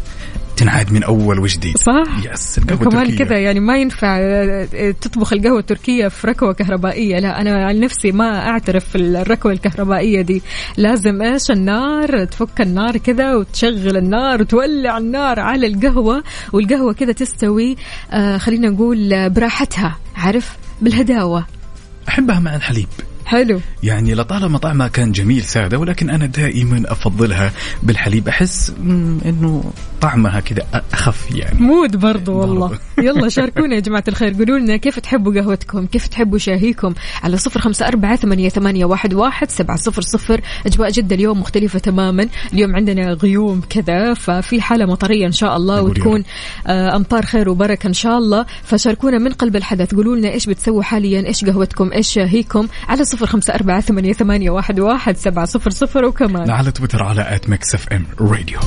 [0.57, 1.77] تنعاد من أول وجديد.
[1.77, 2.31] صح.
[2.33, 3.17] يس القهوة التركية.
[3.25, 7.19] كذا يعني ما ينفع آه، تطبخ القهوة التركية في ركوة كهربائية.
[7.19, 10.41] لا أنا عن نفسي ما أعترف في الركوة الكهربائية دي.
[10.77, 17.75] لازم إيش؟ النار تفك النار كذا وتشغل النار وتولع النار على القهوة والقهوة كذا تستوي
[18.11, 19.97] آه خلينا نقول آه، براحتها.
[20.15, 21.45] عارف؟ بالهداوة.
[22.09, 22.87] أحبها مع الحليب.
[23.25, 23.59] حلو.
[23.83, 27.51] يعني لطالما طعمها كان جميل سادة ولكن أنا دائما أفضلها
[27.83, 28.27] بالحليب.
[28.27, 28.73] أحس
[29.25, 29.63] إنه
[30.01, 31.59] طعمها كذا أخف يعني.
[31.59, 32.79] مود برضو والله.
[32.97, 34.33] يلا شاركونا يا جماعة الخير.
[34.33, 39.13] قولوا لنا كيف تحبوا قهوتكم؟ كيف تحبوا شاهيكم؟ على صفر خمسة أربعة ثمانية, ثمانية واحد,
[39.13, 40.41] واحد سبعة صفر صفر.
[40.65, 42.27] أجواء جدة اليوم مختلفة تماما.
[42.53, 46.23] اليوم عندنا غيوم كذا ففي حالة مطرية إن شاء الله وتكون.
[46.67, 48.45] آه، أمطار خير وبركة إن شاء الله.
[48.63, 49.95] فشاركونا من قلب الحدث.
[49.95, 54.49] قولوا لنا إيش بتسووا حاليا؟ إيش قهوتكم؟ إيش شاهيكم؟ على صفر خمسة أربعة ثمانية, ثمانية
[54.49, 56.05] واحد, واحد سبعة صفر صفر.
[56.05, 56.49] وكمان.
[56.49, 58.59] على تويتر على at Mix FM Radio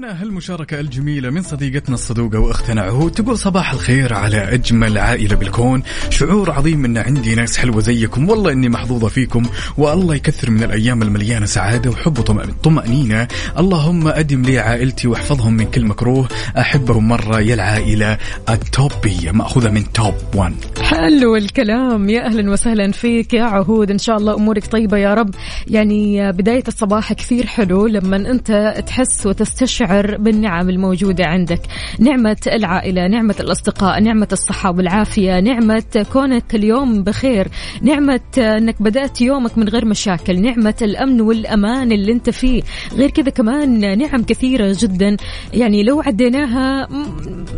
[0.00, 3.12] عندنا هالمشاركة الجميلة من صديقتنا الصدوقة وأختنا عهود.
[3.12, 5.82] تقول صباح الخير على أجمل عائلة بالكون.
[6.10, 8.28] شعور عظيم أن عندي ناس حلوة زيكم.
[8.30, 9.42] والله إني محظوظة فيكم.
[9.78, 13.28] والله يكثر من الأيام المليانة سعادة وحب وطم- طمأنينة.
[13.58, 16.28] اللهم أدم لي عائلتي واحفظهم من كل مكروه.
[16.58, 19.30] أحبهم مرة يا العائلة التوبية.
[19.32, 22.08] مأخوذة من توب 1 حلو الكلام.
[22.08, 23.90] يا أهلا وسهلا فيك يا عهود.
[23.90, 25.34] إن شاء الله أمورك طيبة يا رب.
[25.66, 31.60] يعني بداية الصباح كثير حلو لما أنت تحس وتستشعر بالنعم الموجودة عندك.
[31.98, 37.48] نعمة العائلة نعمة الأصدقاء نعمة الصحة والعافية نعمة كونك اليوم بخير
[37.82, 42.62] نعمة إنك بدأت يومك من غير مشاكل نعمة الأمن والأمان اللي أنت فيه.
[42.96, 45.16] غير كذا كمان نعم كثيرة جدا.
[45.54, 46.88] يعني لو عديناها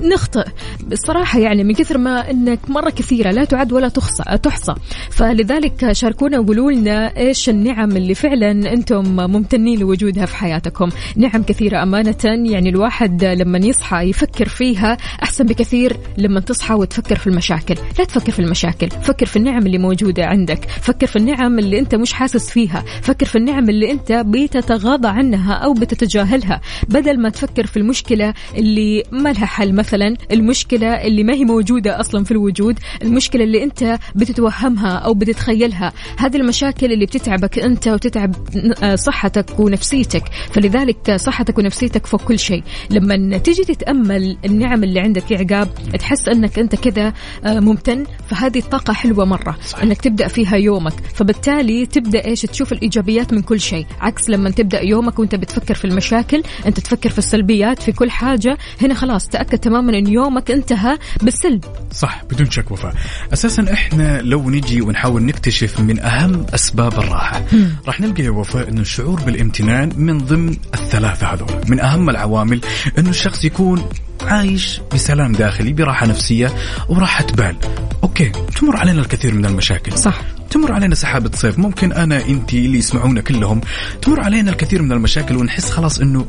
[0.02, 0.44] نخطئ.
[0.88, 4.74] بصراحة يعني من كثر ما إنك مرة كثيرة لا تعد ولا تحصى تحصى.
[5.10, 10.88] فلذلك شاركونا وقولوا لنا إيش النعم اللي فعلا أنتم ممتنين لوجودها في حياتكم.
[11.16, 17.26] نعم كثيرة أمانة يعني الواحد لما يصحى يفكر فيها أحسن بكثير لما تصحى وتفكر في
[17.26, 17.74] المشاكل.
[17.98, 20.64] لا تفكر في المشاكل فكر في النعم اللي موجودة عندك.
[20.64, 22.84] فكر في النعم اللي أنت مش حاسس فيها.
[23.02, 26.60] فكر في النعم اللي أنت بتتغاضى عنها أو بتتجاهلها.
[26.88, 32.00] بدل ما تفكر في المشكلة اللي ما لها حل مثلا المشكلة اللي ما هي موجودة
[32.00, 35.92] أصلا في الوجود المشكلة اللي أنت بتتوهمها أو بتتخيلها.
[36.18, 38.34] هذه المشاكل اللي بتتعبك أنت وتتعب
[38.82, 40.22] آه، صحتك ونفسيتك.
[40.52, 42.62] فلذلك صحتك ونفسيتك فوق كل شيء.
[42.90, 47.12] لما تيجي تتأمل النعم اللي عندك يا عقاب تحس أنك أنت كذا
[47.44, 49.84] آه، ممتن فهذه الطاقة حلوة مرة صحيح.
[49.84, 50.92] أنك تبدأ فيها يومك.
[51.14, 53.86] فبالتالي تبدأ إيش؟ تشوف الإيجابيات من كل شيء.
[54.00, 58.58] عكس لما تبدأ يومك وأنت بتفكر في المشاكل أنت تفكر في السلبيات في كل حاجة.
[58.82, 61.64] هنا خلاص تأكد تماما إن يومك انتهى بالسلب.
[61.92, 62.94] صح بدون شك وفاء.
[63.32, 67.42] أساسا إحنا لو نجي ونحاول نكتشف من أهم أسباب الراحة
[67.86, 71.48] راح نلقى يا وفاء انه الشعور بالامتنان من ضمن الثلاثة هذول.
[71.68, 72.60] من أهم العوامل
[72.98, 73.88] انه الشخص يكون
[74.22, 76.52] عايش بسلام داخلي براحة نفسية
[76.88, 77.56] وراحة بال.
[78.02, 79.98] أوكي تمر علينا الكثير من المشاكل.
[79.98, 80.20] صح.
[80.50, 81.58] تمر علينا سحابة صيف.
[81.58, 83.60] ممكن أنا أنت اللي يسمعونا كلهم
[84.02, 86.26] تمر علينا الكثير من المشاكل ونحس خلاص أنه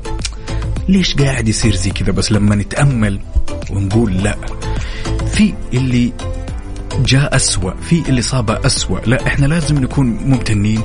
[0.89, 3.19] ليش قاعد يصير زي كذا؟ بس لما نتأمل
[3.69, 4.37] ونقول لا
[5.33, 6.13] في اللي
[7.05, 8.99] جاء أسوأ في اللي صاب أسوأ.
[9.05, 10.81] لا إحنا لازم نكون ممتنين.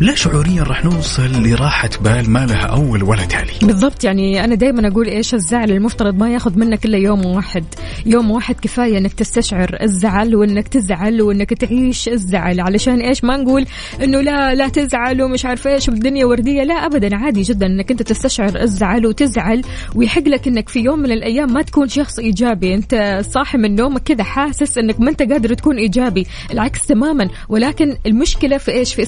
[0.00, 4.88] لا شعوريا راح نوصل لراحة بال ما لها أول ولا تالي بالضبط يعني أنا دائما
[4.88, 7.64] أقول إيش الزعل المفترض ما ياخذ منك إلا يوم واحد.
[8.06, 12.60] يوم واحد كفاية إنك تستشعر الزعل وإنك تزعل وإنك تعيش الزعل.
[12.60, 13.66] علشان إيش؟ ما نقول
[14.02, 16.62] إنه لا لا تزعل ومش عارف إيش والدنيا وردية.
[16.62, 19.62] لا ابدا عادي جدا إنك أنت تستشعر الزعل وتزعل.
[19.94, 22.74] ويحق لك إنك في يوم من الأيام ما تكون شخص إيجابي.
[22.74, 26.26] أنت صاحي من نومك كذا حاسس إنك ما أنت قادر تكون إيجابي.
[26.52, 29.02] العكس تماما ولكن المشكلة في إيش؟ في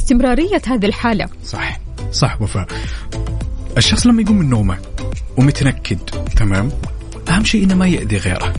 [0.64, 1.28] استمراريه هذه الحالة.
[1.44, 1.80] صح
[2.12, 2.66] صح وفاء.
[3.76, 4.78] الشخص لما يقوم من نومه
[5.36, 5.98] ومتنكد
[6.36, 6.68] تمام؟
[7.28, 8.54] أهم شيء إنه ما يأذي غيره.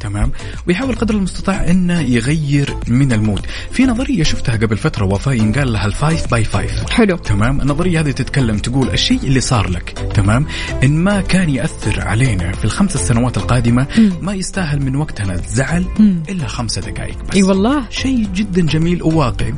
[0.00, 0.32] تمام؟
[0.68, 3.46] ويحاول قدر المستطاع انه يغير من ال mood.
[3.70, 6.90] في نظرية شفتها قبل فترة وفاء ينقال لها ال five by five.
[6.90, 7.16] حلو.
[7.16, 9.94] تمام؟ النظرية هذه تتكلم تقول الشيء اللي صار لك.
[10.14, 10.46] تمام؟
[10.84, 13.86] إن ما كان يأثر علينا في الخمس السنوات القادمة
[14.22, 15.84] ما يستاهل من وقتنا الزعل
[16.28, 17.36] إلا خمسة دقائق بس.
[17.36, 17.84] أي والله.
[17.90, 19.54] شيء جدا جميل وواقعي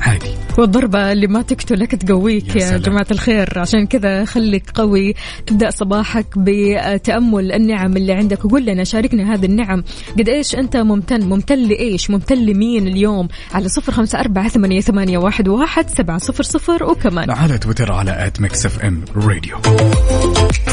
[0.00, 0.30] عادي.
[0.58, 2.78] والضربة اللي ما تقتلك تقويك يا يا.
[2.78, 3.58] جماعة الخير.
[3.58, 5.14] عشان كذا خليك قوي.
[5.50, 8.44] ابدأ صباحك بتأمل النعم اللي عندك.
[8.44, 9.84] وقول لنا شاركنا هذه النعم
[10.18, 15.18] قد إيش أنت ممتن ممتن لإيش؟ ممتن لمين اليوم؟ على صفر خمسة أربعة ثمانية, ثمانية
[15.18, 17.30] واحد, واحد سبعة صفر صفر وكمان.
[17.30, 19.56] على تويتر على at Mix FM Radio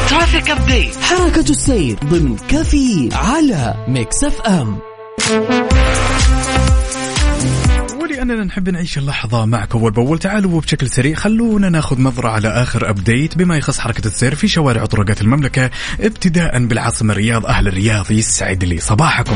[0.10, 4.78] traffic update حركة السير ضمن كافيين على Mix FM
[8.22, 10.20] ولأننا نحب نعيش اللحظة معك أول بأول.
[10.20, 14.82] تعالوا بشكل سريع خلونا ناخذ نظرة على آخر update بما يخص حركة السير في شوارع
[14.82, 19.36] وطرقات المملكة ابتداء بالعاصمة الرياض أهل الرياض يسعد لي صباحكم.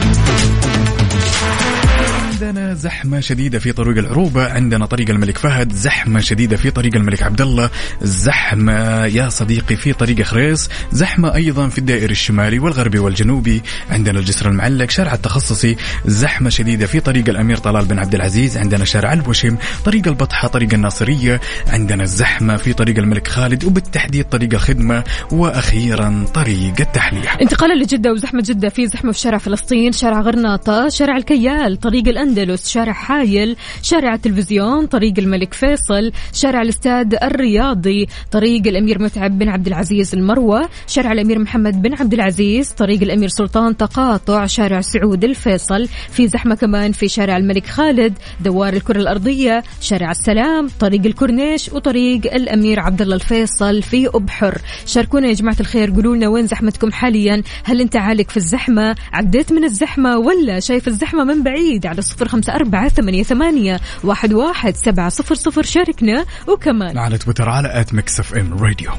[2.35, 7.23] عندنا زحمة شديدة في طريق العروبة، عندنا طريق الملك فهد، زحمة شديدة في طريق الملك
[7.23, 7.69] عبد الله،
[8.01, 14.49] زحمة يا صديقي في طريق خريص، زحمة أيضا في الدائري الشمالي والغربي والجنوبي، عندنا الجسر
[14.49, 19.57] المعلق، شارع التخصصي، زحمة شديدة في طريق الأمير طلال بن عبد العزيز، عندنا شارع الوشم،
[19.85, 26.73] طريق البطحة، طريق الناصرية، عندنا الزحمة في طريق الملك خالد وبالتحديد طريق الخدمة، وأخيرا طريق
[26.79, 27.29] التحلية.
[27.41, 32.25] انتقالا لجدة وزحمة جدة في زحمة في شارع فلسطين شارع غرناطة شارع الكيال طريق الأندلس
[32.63, 39.67] شارع حايل شارع التلفزيون طريق الملك فيصل شارع الاستاد الرياضي طريق الأمير متعب بن عبد
[39.67, 45.87] العزيز المروة شارع الأمير محمد بن عبد العزيز طريق الأمير سلطان تقاطع شارع سعود الفيصل
[46.11, 52.33] في زحمة كمان في شارع الملك خالد دوار الكرة الأرضية شارع السلام طريق الكورنيش وطريق
[52.33, 54.61] الأمير عبد الله الفيصل في أبحر.
[54.85, 59.51] شاركونا يا جماعة الخير قولوا لنا وين زحمتكم حاليا؟ هل أنت عالق في الزحمة؟ عديت
[59.51, 64.75] من الزحمة ولا شايف الزحمة من بعيد؟ على صفر خمسة أربعة ثمانية, ثمانية واحد, واحد
[64.75, 65.63] سبعة صفر صفر.
[65.63, 66.97] شاركنا وكمان.
[66.97, 68.91] على تويتر على ات ميكس اف ام راديو.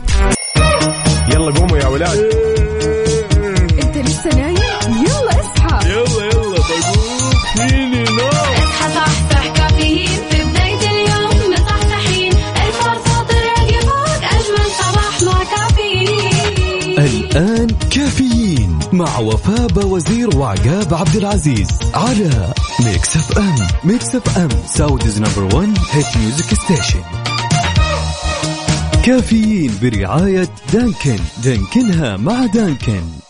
[1.28, 2.18] يلا قوموا يا ولاد.
[3.82, 4.56] أنت لسه نايم؟
[5.06, 5.90] يلا اصحى.
[5.90, 7.30] يلا يلا بقوم.
[7.56, 10.08] فيني نو اصحى صحصح كافيين.
[10.30, 16.98] في بداية اليوم مصحصحين الفرصة تراك فوق أجمل صباح مع كافيين.
[16.98, 18.55] الآن كافيين.
[18.96, 22.54] مع وفاء وزير وعقاب عبد العزيز على
[22.84, 27.02] ميكس اف ام Mix FM Saudi's number 1 hit music station
[29.04, 31.18] كافيين برعاية دانكن.
[31.44, 33.25] دانكنها مع دانكن.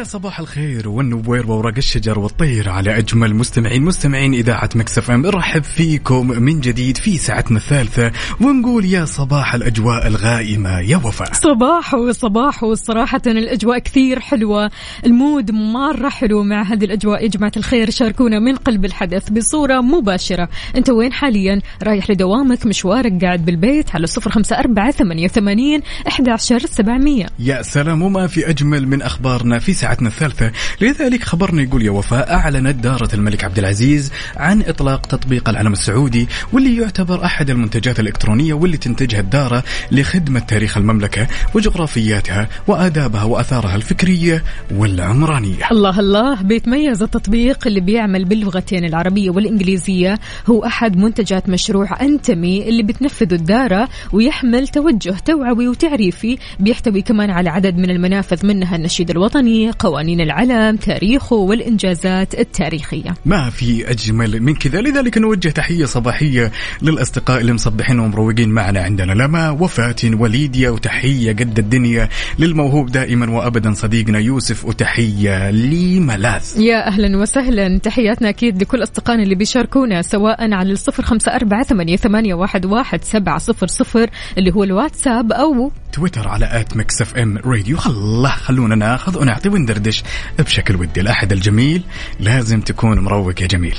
[0.00, 5.22] ويا صباح الخير والنوير وورق الشجر والطير على أجمل مستمعين مستمعين إذاعة Mix FM.
[5.26, 10.80] نرحب فيكم من جديد في ساعتنا الثالثة ونقول يا صباح الأجواء الغائمة.
[10.80, 11.32] يا وفاء.
[11.32, 14.70] صباح وصباح وصراحة الأجواء كثير حلوة.
[15.06, 17.22] المود مرة حلو مع هذه الأجواء.
[17.22, 20.48] يا جماعة الخير شاركونا من قلب الحدث بصورة مباشرة.
[20.76, 26.30] أنت وين حاليا؟ رايح لدوامك مشوارك قاعد بالبيت؟ على صفر خمسة أربعة ثمانية وثمانين إحدى
[26.30, 27.26] عشر سبعمية.
[27.38, 30.52] يا سلام وما في أجمل من أخبارنا في ساعتنا الثالثة.
[30.80, 36.28] لذلك خبرنا يقول يا وفاء أعلنت دارة الملك عبد العزيز عن إطلاق تطبيق العلم السعودي
[36.52, 44.44] واللي يعتبر أحد المنتجات الإلكترونية واللي تنتجها الدارة لخدمة تاريخ المملكة وجغرافياتها وآدابها وآثارها الفكرية
[44.74, 45.70] والعمرانية.
[45.70, 50.18] الله الله بيتميز التطبيق اللي بيعمل باللغتين العربية والإنجليزية.
[50.50, 57.50] هو أحد منتجات مشروع أنتمي اللي بتنفذه الدارة ويحمل توجه توعوي وتعريفي بيحتوي كمان على
[57.50, 63.14] عدد من المنافذ منها النشيد الوطني قوانين العلم تاريخه والإنجازات التاريخية.
[63.24, 64.80] ما في أجمل من كذا.
[64.80, 69.12] لذلك نوجه تحية صباحية للأصدقاء اللي مصبحين ومروقين معنا عندنا.
[69.12, 76.60] لما وفاتن وليديا وتحية قد الدنيا للموهوب دائما وأبدا صديقنا يوسف وتحية لملاذ.
[76.60, 77.78] يا أهلا وسهلا.
[77.78, 83.04] تحياتنا أكيد لكل أصدقائنا اللي بيشاركونا سواء على الصفر خمسة أربعة ثمانية, ثمانية واحد, واحد
[83.04, 87.76] سبعة صفر صفر اللي هو الواتساب أو تويتر على at Mix FM Radio.
[87.76, 90.02] خله خلونا ناخذ ونعطي وندردش
[90.38, 91.00] بشكل ودي.
[91.00, 91.82] الأحد الجميل
[92.20, 93.76] لازم تكون مروق يا جميل.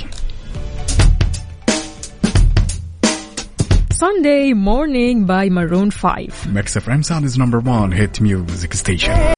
[4.01, 9.33] Sunday Morning by Maroon 5 Mix FM Saudi's number 1 hit music station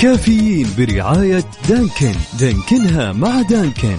[0.00, 2.14] كافيين برعاية دانكن.
[2.40, 3.98] دانكنها مع دانكن.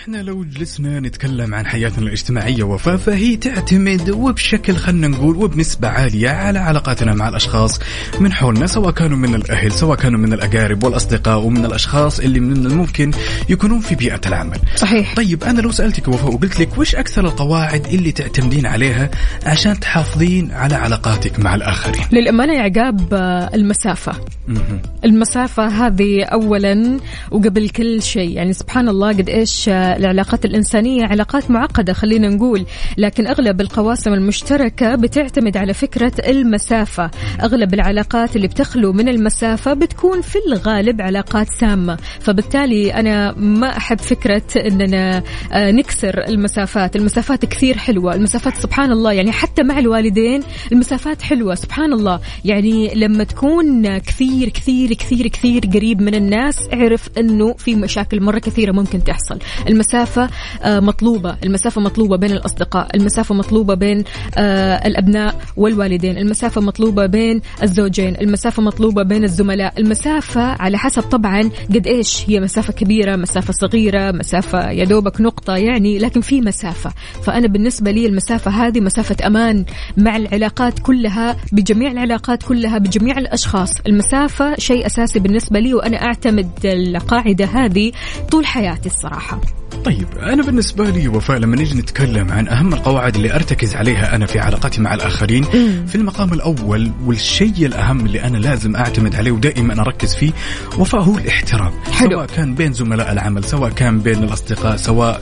[0.00, 6.30] إحنا لو جلسنا نتكلم عن حياتنا الاجتماعية وفاء فهي تعتمد وبشكل خلنا نقول وبنسبة عالية
[6.30, 7.80] على علاقاتنا مع الأشخاص
[8.20, 12.66] من حولنا سواء كانوا من الأهل سواء كانوا من الأقارب والأصدقاء ومن الأشخاص اللي من
[12.66, 13.10] الممكن
[13.48, 14.58] يكونون في بيئة العمل.
[14.76, 15.14] صحيح.
[15.14, 19.10] طيب أنا لو سألتك وفاء وقلت لك وش أكثر القواعد اللي تعتمدين عليها
[19.46, 23.14] عشان تحافظين على علاقاتك مع الآخرين؟ للأمانة يا عقاب
[23.54, 24.12] المسافة.
[24.48, 24.82] مهم.
[25.04, 28.30] المسافة هذه أولا وقبل كل شيء.
[28.30, 32.66] يعني سبحان الله قد إيش آه، العلاقات الإنسانية علاقات معقدة خلينا نقول
[32.98, 37.10] لكن أغلب القواسم المشتركة بتعتمد على فكرة المسافة.
[37.42, 41.98] أغلب العلاقات اللي بتخلو من المسافة بتكون في الغالب علاقات سامة.
[42.20, 45.22] فبالتالي أنا ما أحب فكرة أننا
[45.52, 46.96] آه، نكسر المسافات.
[46.96, 48.14] المسافات كثير حلوة.
[48.14, 52.20] المسافات سبحان الله يعني حتى مع الوالدين المسافات حلوة سبحان الله.
[52.44, 58.38] يعني لما تكون كثير كثير كثير كثير قريب من الناس اعرف إنه في مشاكل مرة
[58.38, 59.38] كثيرة ممكن تحصل.
[59.80, 60.28] المسافة
[60.62, 61.36] آه، مطلوبة.
[61.44, 62.96] المسافة مطلوبة بين الأصدقاء.
[62.96, 64.04] المسافة مطلوبة بين
[64.36, 66.18] آه، الأبناء والوالدين.
[66.18, 68.16] المسافة مطلوبة بين الزوجين.
[68.20, 69.74] المسافة مطلوبة بين الزملاء.
[69.78, 75.56] المسافة على حسب طبعا قد إيش هي مسافة كبيرة مسافة صغيرة مسافة يا دوبك نقطة
[75.56, 76.92] يعني لكن في مسافة.
[77.22, 79.64] فأنا بالنسبة لي المسافة هذه مسافة أمان
[79.96, 83.70] مع العلاقات كلها بجميع العلاقات كلها بجميع الأشخاص.
[83.86, 87.92] المسافة شيء أساسي بالنسبة لي وأنا أعتمد القاعدة هذه
[88.30, 89.40] طول حياتي الصراحة.
[89.84, 94.26] طيب أنا بالنسبة لي وفاء لما نيجي نتكلم عن أهم القواعد اللي أرتكز عليها أنا
[94.26, 95.44] في علاقاتي مع الآخرين
[95.86, 100.32] في المقام الأول والشيء الأهم اللي أنا لازم أعتمد عليه ودائما أركز فيه
[100.78, 101.72] وفاء هو الاحترام.
[101.92, 102.10] حلو.
[102.10, 105.20] سواء كان بين زملاء العمل سواء كان بين الأصدقاء سواء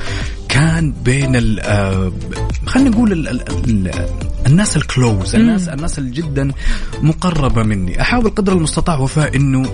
[0.48, 2.12] كان بين ال آه،
[2.66, 4.08] خلينا نقول ال ال ال
[4.46, 6.52] الناس الكلوز الناس الناس اللي جدا
[7.02, 8.00] مقربة مني.
[8.00, 9.70] أحاول قدر المستطاع وفاء إنه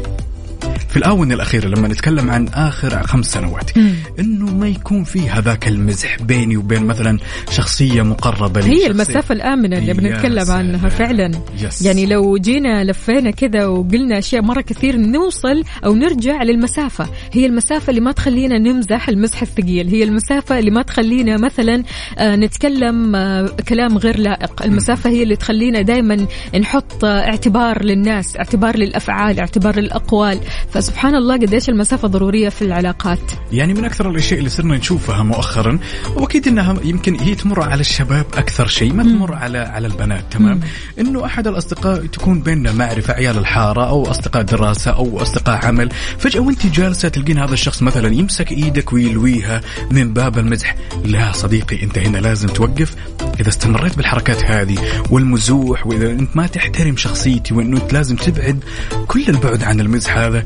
[0.88, 3.70] في الآونة الأخيرة لما نتكلم عن آخر خمس سنوات
[4.18, 7.18] إنه ما يكون في هذاك المزح بيني وبين مثلا
[7.50, 10.88] شخصية مقربة لي هي شخصية- المسافة الآمنة اللي بنتكلم عنها.
[10.88, 11.30] فعلا.
[11.62, 11.82] يس.
[11.82, 17.90] يعني لو جينا لفينا كذا وقلنا أشياء مرة كثير نوصل أو نرجع للمسافة هي المسافة
[17.90, 21.82] اللي ما تخلينا نمزح المزح الثقيل هي المسافة اللي ما تخلينا مثلا
[22.18, 24.62] آه، نتكلم آه، كلام غير لائق.
[24.62, 26.26] المسافة هي اللي تخلينا دائما
[26.60, 30.38] نحط اعتبار للناس اعتبار للأفعال اعتبار للأقوال.
[30.72, 33.18] فسبحان الله قديش المسافة ضرورية في العلاقات.
[33.52, 35.78] يعني من أكثر الأشياء اللي صرنا نشوفها مؤخرا
[36.16, 40.60] وأكيد أنها يمكن هي تمر على الشباب أكثر شيء ما تمر على على البنات تمام؟
[40.98, 45.90] إنه أحد الأصدقاء تكون بيننا معرفة عيال الحارة أو أصدقاء دراسة أو أصدقاء عمل.
[46.18, 50.76] فجأة وأنت جالسة تلقين هذا الشخص مثلا يمسك إيدك ويلويها من باب المزح.
[51.04, 52.94] لا صديقي أنت هنا لازم توقف.
[53.40, 54.78] إذا استمريت بالحركات هذه
[55.10, 58.64] والمزوح وإذا أنت ما تحترم شخصيتي وأنه أنت لازم تبعد
[59.06, 60.44] كل البعد عن المزح هذا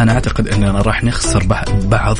[0.00, 2.16] أنا أعتقد أننا راح نخسر بع- بعض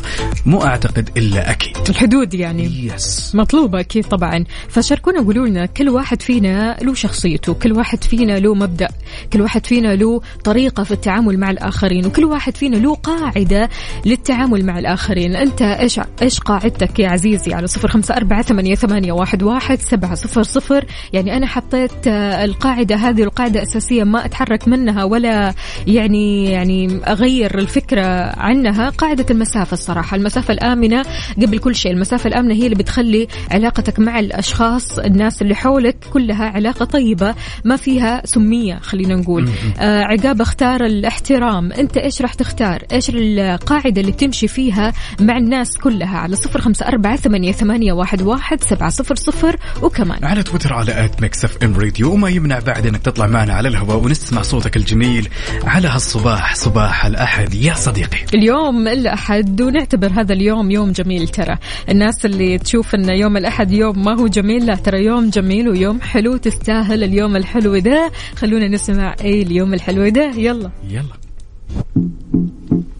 [0.46, 1.76] مو أعتقد إلا أكيد.
[1.88, 2.86] الحدود يعني.
[2.94, 4.44] يس مطلوبة أكيد طبعا.
[4.68, 8.88] فشاركونا قولوا لنا كل واحد فينا له شخصيته كل واحد فينا له مبدأ
[9.32, 13.68] كل واحد فينا له طريقة في التعامل مع الآخرين وكل واحد فينا له قاعدة
[14.06, 15.36] للتعامل مع الآخرين.
[15.36, 20.14] أنت إيش إيش قاعدتك يا عزيزي؟ على صفر خمسة أربعة ثمانية, ثمانية واحد, واحد سبعة
[20.14, 20.84] صفر صفر.
[21.12, 25.54] يعني أنا حطيت آه، القاعدة هذه القاعدة أساسية ما أتحرك منها ولا
[25.86, 28.06] يعني يعني أغير الفكرة
[28.40, 30.16] عنها قاعدة المسافة الصراحة.
[30.16, 31.04] المسافة الآمنة
[31.42, 31.92] قبل كل شيء.
[31.92, 37.76] المسافة الآمنة هي اللي بتخلي علاقتك مع الأشخاص الناس اللي حولك كلها علاقة طيبة ما
[37.76, 39.48] فيها سمية خلينا نقول.
[39.78, 41.72] آه عقاب اختار الاحترام.
[41.72, 46.86] أنت إيش راح تختار؟ إيش القاعدة اللي تمشي فيها مع الناس كلها؟ على صفر خمسة
[46.88, 50.24] أربعة ثمانية, ثمانية واحد, واحد سبعة صفر صفر وكمان.
[50.24, 53.96] على تويتر على at Mix FM Radio وما يمنع بعد إنك تطلع معنا على الهواء
[53.96, 55.28] ونسمع صوتك الجميل
[55.64, 57.06] على هالصباح صباح
[57.54, 58.18] الاحد يا صديقي.
[58.34, 61.56] اليوم الأحد ونعتبر هذا اليوم يوم جميل ترى.
[61.88, 66.00] الناس اللي تشوف أن يوم الأحد يوم ما هو جميل لا ترى يوم جميل ويوم
[66.00, 68.10] حلو تستاهل اليوم الحلو ده.
[68.36, 70.30] خلونا نسمع إيه اليوم الحلو ده.
[70.36, 70.70] يلا.
[70.88, 71.14] يلا.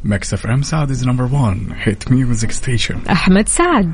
[0.05, 3.93] Mix FM Saudi's number 1 hit music station أحمد سعد.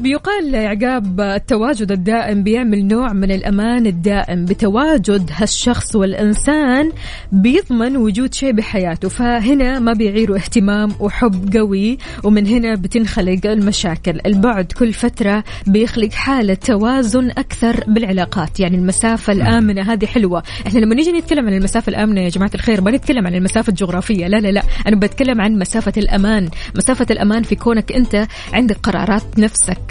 [0.00, 6.92] بيقال عقاب التواجد الدائم بيعمل نوع من الأمان الدائم بتواجد هالشخص والإنسان
[7.32, 14.20] بيضمن وجود شيء بحياته فهنا ما بيعيروا اهتمام وحب قوي ومن هنا بتنخلق المشاكل.
[14.26, 20.42] البعد كل فترة بيخلق حالة توازن أكثر بالعلاقات يعني المسافة الآمنة هذه حلوة.
[20.66, 24.26] إحنا لما نيجي نتكلم عن المسافة الآمنة يا جماعة الخير ما نتكلم عن المسافة الجغرافية
[24.26, 24.62] لا لا لا.
[24.86, 26.48] أنا بتكلم عن مسافة الأمان.
[26.76, 29.87] مسافة الأمان في كونك أنت عندك قرارات نفسك.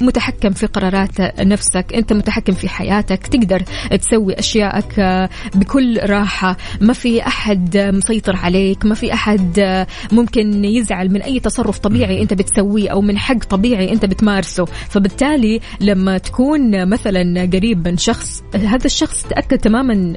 [0.00, 3.62] متحكم في قرارات نفسك أنت متحكم في حياتك تقدر
[4.00, 6.56] تسوي أشيائك آه، بكل راحة.
[6.80, 12.22] ما في أحد مسيطر عليك ما في أحد آه، ممكن يزعل من أي تصرف طبيعي
[12.22, 14.64] أنت بتسويه أو من حق طبيعي أنت بتمارسه.
[14.64, 20.16] فبالتالي لما تكون مثلا قريب من شخص هذا الشخص تأكد تماما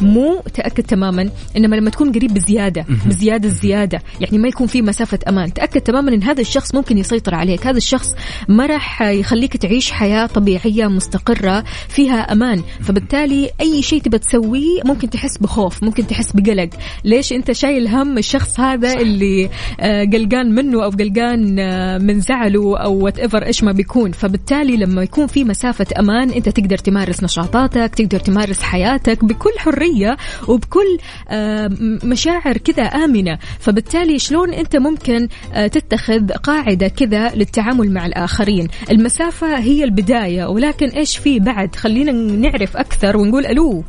[0.00, 5.18] مو تأكد تماما إنما لما تكون قريب بزيادة بزيادة الزيادة يعني ما يكون في مسافة
[5.28, 5.52] أمان.
[5.52, 7.66] تأكد تماما إن هذا الشخص ممكن يسيطر عليك.
[7.66, 8.08] هذا الشخص
[8.48, 12.62] ما راح يخليك تعيش حياة طبيعية مستقرة فيها أمان.
[12.80, 16.70] فبالتالي أي شيء تبى تسويه ممكن تحس بخوف ممكن تحس بقلق.
[17.04, 22.78] ليش أنت شايل هم الشخص هذا اللي آه، قلقان منه أو قلقان آه، من زعله
[22.78, 24.12] أو وات ايفر إيش ما بيكون.
[24.12, 29.50] فبالتالي لما يكون في مسافة أمان أنت تقدر تمارس نشاطاتك تقدر تمارس حياتك بكل
[29.84, 30.16] حرية
[30.48, 31.70] وبكل آه،
[32.04, 33.38] مشاعر كذا آمنة.
[33.60, 40.88] فبالتالي شلون أنت ممكن آه، تتخذ قاعدة كذا للتعامل مع الآخرين؟ المسافة هي البداية ولكن
[40.88, 43.84] إيش في بعد؟ خلينا نعرف أكثر ونقول ألو.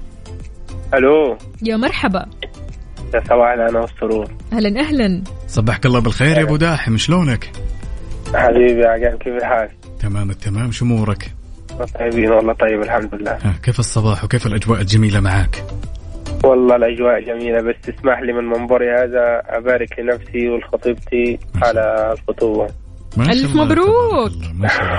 [0.94, 1.38] ألو.
[1.64, 2.26] يا مرحبا.
[3.14, 5.24] يا صباح الهنا والسرور أهلا أهلا.
[5.48, 7.52] صبحك الله بالخير يا أبو داحم شلونك؟
[8.36, 9.70] حبيبي يا عقاب كيف الحال؟
[10.00, 11.35] تمام التمام شو أمورك؟
[12.00, 13.32] طيبين والله طيب الحمد لله.
[13.32, 15.64] ها كيف الصباح وكيف الأجواء الجميلة معاك؟
[16.44, 22.68] والله الأجواء جميلة بس تسمح لي من منبري هذا أبارك لنفسي ولخطيبتي على شاء
[23.20, 24.32] ألف مبروك.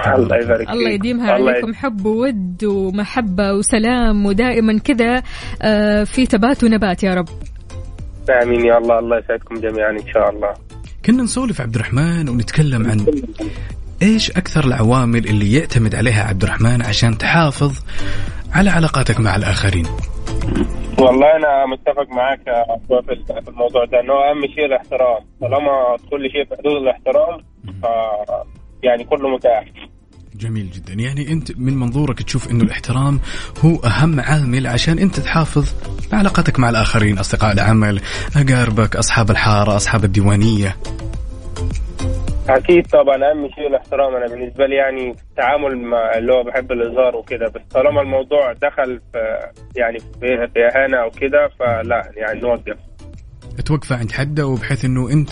[0.07, 0.91] الله، يبارك الله.
[0.91, 5.23] يديمها عليكم حب وود ومحبة وسلام ودائما كذا
[5.63, 7.29] آه، في تبات ونبات يا رب.
[8.43, 8.99] آمين يا الله.
[8.99, 10.55] الله يسعدكم جميعا إن شاء الله.
[11.07, 13.07] كنا نسولف عبد الرحمن ونتكلم عن
[14.03, 17.81] إيش أكثر العوامل اللي يعتمد عليها عبد الرحمن عشان تحافظ
[18.53, 19.87] على علاقاتك مع الآخرين؟
[20.99, 22.07] والله أنا متفق
[22.49, 25.25] أخوة في الموضوع ده إنه أهم شيء الاحترام.
[25.41, 27.41] طالما كل شيء في حدود الاحترام
[27.83, 27.87] ف
[28.83, 29.65] يعني كله متاح.
[30.35, 30.93] جميل جدا.
[30.93, 33.21] يعني أنت من منظورك تشوف إنه الاحترام
[33.65, 35.75] هو أهم عامل عشان أنت تحافظ
[36.13, 38.01] علاقتك مع الآخرين أصدقاء العمل
[38.37, 40.77] أقاربك أصحاب الحارة أصحاب الديوانية.
[42.49, 44.17] أكيد طبعا أهم شيء الاحترام.
[44.17, 49.01] أنا بالنسبة لي يعني التعامل مع اللي هو بحب الهزار وكده بس طالما الموضوع دخل
[49.13, 49.19] في
[49.77, 52.77] يعني في في إهانة أو كده فلا يعني نوقف.
[53.67, 55.31] توقفه عند حده وبحيث إنه أنت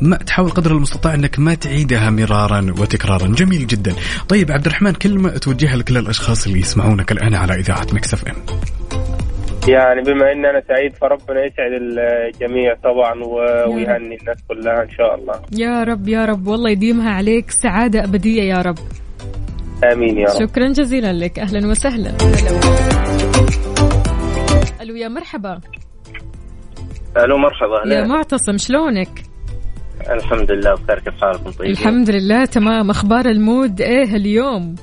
[0.00, 3.26] ما تحاول قدر المستطاع إنك ما تعيدها مرارا وتكرارا.
[3.26, 3.94] جميل جدا.
[4.28, 8.36] طيب عبد الرحمن كلمه توجهها لكل الاشخاص اللي يسمعونك الآن على إذاعة مكسف إم.
[9.68, 15.34] يعني بما ان أنا سعيد فربنا يسعد الجميع طبعا ويهني الناس كلها إن شاء الله.
[15.58, 16.46] يا رب يا رب.
[16.46, 18.78] والله يديمها عليك سعادة أبدية يا رب.
[19.92, 20.48] آمين يا رب.
[20.48, 21.38] شكرا جزيلا لك.
[21.38, 22.10] أهلا وسهلا.
[24.82, 25.60] ألو يا مرحبا.
[27.16, 27.94] ألو مرحبا.
[27.94, 28.06] يا.
[28.06, 29.08] معتصم شلونك؟
[30.10, 32.90] الحمد لله بخير كيف حالكم؟ طيبين؟ الحمد لله تمام.
[32.90, 34.74] أخبار المود إيه اليوم؟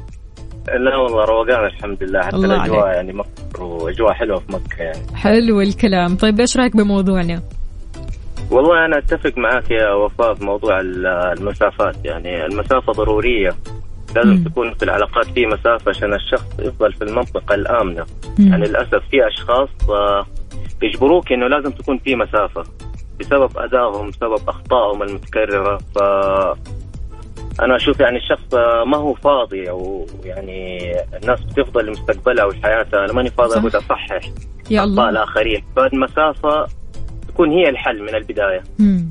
[0.68, 2.22] لا والله روقان الحمد لله.
[2.22, 2.96] حتى الله الأجواء عليك.
[2.96, 5.16] يعني مكة وأجواء حلوة في مكة يعني.
[5.16, 6.16] حلو الكلام.
[6.18, 7.42] طيب إيش رأيك بموضوعنا؟
[8.52, 11.96] والله أنا أتفق معك يا وفاء في موضوع ال- المسافات.
[12.06, 13.56] يعني المسافة ضرورية.
[14.16, 14.44] لازم مم.
[14.44, 18.06] تكون في العلاقات في مسافة عشان الشخص يفضل في المنطقة الآمنة.
[18.40, 18.48] مم.
[18.48, 20.26] يعني للأسف في أشخاص آه،
[20.82, 22.64] بيجبروك إنه لازم تكون في مسافة
[23.20, 25.78] بسبب أدائهم بسبب أخطائهم المتكررة.
[25.78, 25.98] ف
[27.62, 28.54] أنا أشوف يعني الشخص
[28.86, 30.92] ما هو فاضي أو يعني
[31.22, 33.06] الناس بتفضل لمستقبلها وحياتها.
[33.06, 33.60] أنا ماني فاضي.
[33.60, 34.20] أبغى أصحح
[34.72, 35.10] يا الله.
[35.10, 36.68] الاخرين فالمسافه
[37.28, 38.64] تكون هي الحل من البداية.
[38.80, 39.10] مم.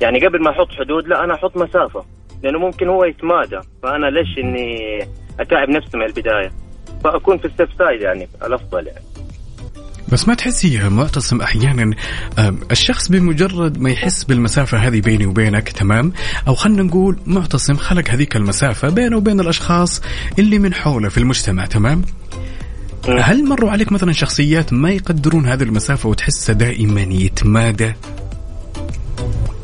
[0.00, 2.04] يعني قبل ما أحط حدود لا أنا أحط مسافة.
[2.42, 3.60] لأنه ممكن هو يتمادى.
[3.82, 4.98] فأنا ليش إني
[5.40, 6.52] أتعب نفسي من البداية؟
[7.04, 9.04] فأكون في السيف سايد يعني الأفضل يعني.
[10.12, 11.94] بس ما تحسي يا معتصم أحيانا؟
[12.70, 16.12] الشخص بمجرد ما يحس بالمسافة هذه بيني وبينك تمام؟
[16.48, 20.02] أو خلينا نقول معتصم خلق هذيك المسافة بينه وبين الأشخاص
[20.38, 22.02] اللي من حوله في المجتمع تمام؟
[23.08, 23.18] مم.
[23.18, 27.92] هل مروا عليك مثلا شخصيات ما يقدرون هذه المسافة وتحسه دائما يتمادى؟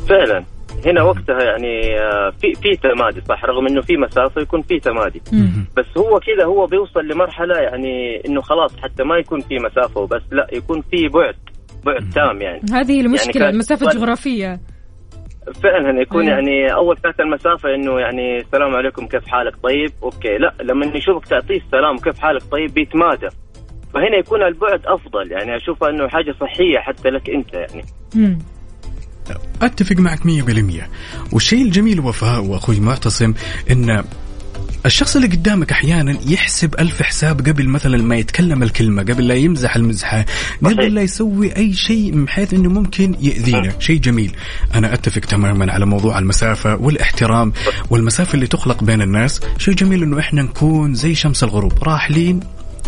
[0.09, 0.45] فعلا.
[0.85, 5.21] هنا وقتها يعني آه، في في تمادي صح؟ رغم إنه في مسافه يكون في تمادي.
[5.33, 5.65] مم.
[5.77, 10.21] بس هو كذا هو بيوصل لمرحلة يعني إنه خلاص حتى ما يكون في مسافة وبس
[10.31, 11.35] لا يكون في بعد
[11.85, 12.61] بعد تام يعني.
[12.73, 14.59] هذه المشكلة كان- المسافة الجغرافية.
[15.63, 16.33] فعلا يكون أيوة.
[16.33, 20.37] يعني أول كانت المسافة إنه يعني السلام عليكم كيف حالك؟ طيب أوكي.
[20.37, 23.27] لا لما يشوفك تعطيه السلام وكيف حالك؟ طيب بيتمادى.
[23.93, 27.83] فهنا يكون البعد أفضل يعني أشوفها إنه حاجة صحية حتى لك أنت يعني.
[28.15, 28.39] مم.
[29.61, 30.23] أتفق معك 100%
[31.31, 33.33] والشيء الجميل وفاء وأخوي معتصم
[33.71, 34.03] إن
[34.85, 39.75] الشخص اللي قدامك أحيانا يحسب ألف حساب قبل مثلا ما يتكلم الكلمة قبل لا يمزح
[39.75, 40.25] المزحة
[40.63, 40.93] قبل.
[40.93, 43.73] لا يسوي أي شيء من حيث إنه ممكن يأذينا.
[43.79, 44.35] شيء جميل.
[44.75, 47.53] أنا أتفق تماما على موضوع المسافة والاحترام
[47.89, 49.41] والمسافة اللي تخلق بين الناس.
[49.57, 52.39] شيء جميل إنه إحنا نكون زي شمس الغروب راحلين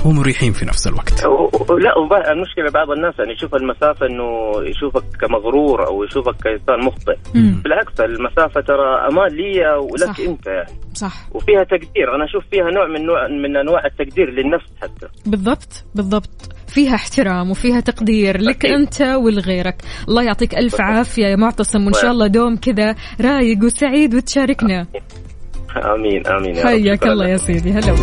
[0.06, 1.24] ومريحين في نفس الوقت.
[1.70, 7.18] لا المشكلة بعض الناس يعني يشوف المسافة إنه يشوفك كمغرور أو يشوفك كإنسان مخطئ.
[7.36, 7.62] مم.
[7.64, 10.20] بالعكس المسافة ترى أمان لي ولك صح.
[10.20, 10.48] أنت.
[10.48, 11.14] يعني صح.
[11.32, 12.16] وفيها تقدير.
[12.16, 15.08] أنا أشوف فيها نوع من نوع من أنواع التقدير للنفس حتى.
[15.26, 16.56] بالضبط بالضبط.
[16.68, 18.66] فيها احترام وفيها تقدير لك.
[18.66, 19.76] أنت ولغيرك.
[20.08, 24.88] الله يعطيك ألف عافية يا معتصم وإن شاء الله دوم كذا رايق وسعيد وتشاركنا.
[25.96, 26.68] آمين آمين يا رب.
[26.68, 27.28] حياك الله.
[27.28, 27.72] يا سيدي.
[27.72, 27.96] هلا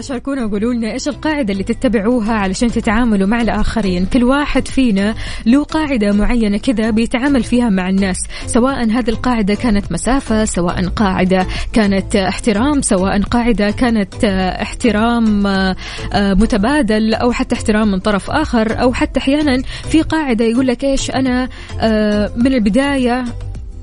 [0.00, 5.14] شاركونا وقولوا لنا إيش القاعدة اللي تتبعوها علشان تتعاملوا مع الآخرين، كل واحد فينا
[5.46, 8.16] له قاعدة معينة كذا بيتعامل فيها مع الناس،
[8.46, 15.76] سواء هذه القاعدة كانت مسافة، سواء قاعدة كانت احترام، سواء قاعدة كانت احترام آه،
[16.14, 21.10] متبادل أو حتى احترام من طرف آخر أو حتى أحيانا في قاعدة يقول لك إيش
[21.10, 21.48] أنا
[21.80, 23.24] آه، من البداية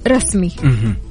[0.07, 0.51] رسمي.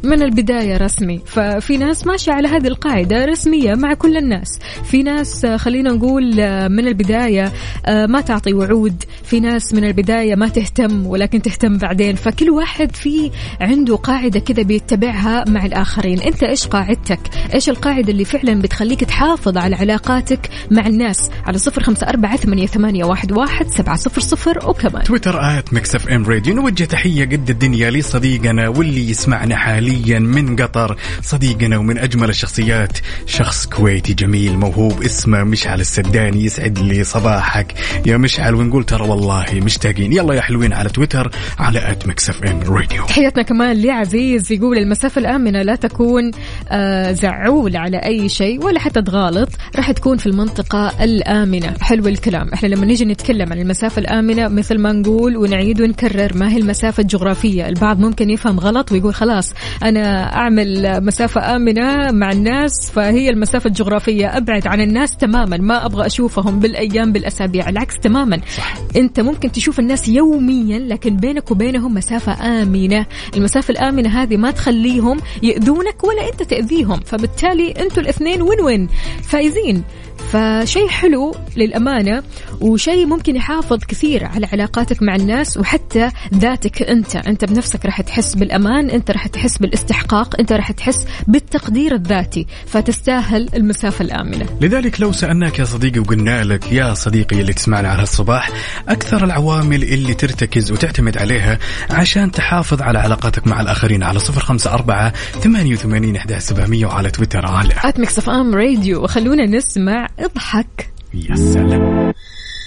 [0.02, 1.20] من البداية رسمي.
[1.26, 4.58] ففي ناس ماشية على هذه القاعدة رسمية مع كل الناس.
[4.84, 7.52] في ناس آه، خلينا نقول آه، من البداية
[7.86, 9.04] آه، ما تعطي وعود.
[9.24, 12.16] في ناس من البداية ما تهتم ولكن تهتم بعدين.
[12.16, 13.30] فكل واحد في
[13.60, 16.20] عنده قاعدة كذا بيتبعها مع الآخرين.
[16.20, 17.20] أنت إيش قاعدتك؟
[17.54, 22.66] إيش القاعدة اللي فعلا بتخليك تحافظ على علاقاتك مع الناس؟ على صفر خمسة أربعة ثمانية,
[22.66, 25.02] ثمانية واحد, واحد سبعة صفر صفر وكمان.
[25.02, 26.54] تويتر at Mix FM Radio.
[26.54, 33.66] نوجه تحية قد الدنيا لصديقنا واللي يسمعنا حاليا من قطر صديقنا ومن أجمل الشخصيات شخص
[33.66, 37.74] كويتي جميل موهوب اسمه مشعل السداني يسعد لي صباحك.
[38.06, 40.12] يا مشعل ونقول ترى والله مشتاقين.
[40.12, 43.06] يلا يا حلوين على تويتر على at Mix FM Radio.
[43.06, 46.30] تحياتنا كمان لعزيز يقول المسافة الآمنة لا تكون
[46.68, 51.74] آه، زعول على أي شيء ولا حتى تغالط راح تكون في المنطقة الآمنة.
[51.80, 52.48] حلو الكلام.
[52.54, 57.00] إحنا لما نيجي نتكلم عن المسافة الآمنة مثل ما نقول ونعيد ونكرر ما هي المسافة
[57.00, 59.52] الجغرافية؟ البعض ممكن يفهم غلط ويقول خلاص
[59.82, 66.06] أنا أعمل مسافة آمنة مع الناس فهي المسافة الجغرافية أبعد عن الناس تماما ما أبغى
[66.06, 68.40] أشوفهم بالأيام بالأسابيع العكس تماما.
[68.56, 68.76] صح.
[68.96, 73.06] أنت ممكن تشوف الناس يوميا لكن بينك وبينهم مسافة آمنة.
[73.36, 78.88] المسافة الآمنة هذه ما تخليهم يأذونك ولا أنت تأذيهم فبالتالي أنتوا الاثنين وين وين
[79.22, 79.84] فايزين.
[80.16, 82.22] فشيء حلو للأمانة
[82.60, 87.16] وشيء ممكن يحافظ كثير على علاقاتك مع الناس وحتى ذاتك أنت.
[87.16, 93.48] أنت بنفسك راح تحس بالأمان أنت راح تحس بالاستحقاق أنت راح تحس بالتقدير الذاتي فتستاهل
[93.54, 94.46] المسافة الآمنة.
[94.60, 98.50] لذلك لو سألناك يا صديقي وقلنا لك يا صديقي اللي تسمعنا على الصباح
[98.88, 101.58] أكثر العوامل اللي ترتكز وتعتمد عليها
[101.90, 107.10] عشان تحافظ على علاقاتك مع الآخرين على صفر خمسة أربعة ثمانية وثمانين إحدى سبعمية وعلى
[107.10, 107.46] تويتر.
[107.46, 110.90] على at Mix FM Radio وخلونا نسمع إضحك.
[111.14, 112.12] يا سلام.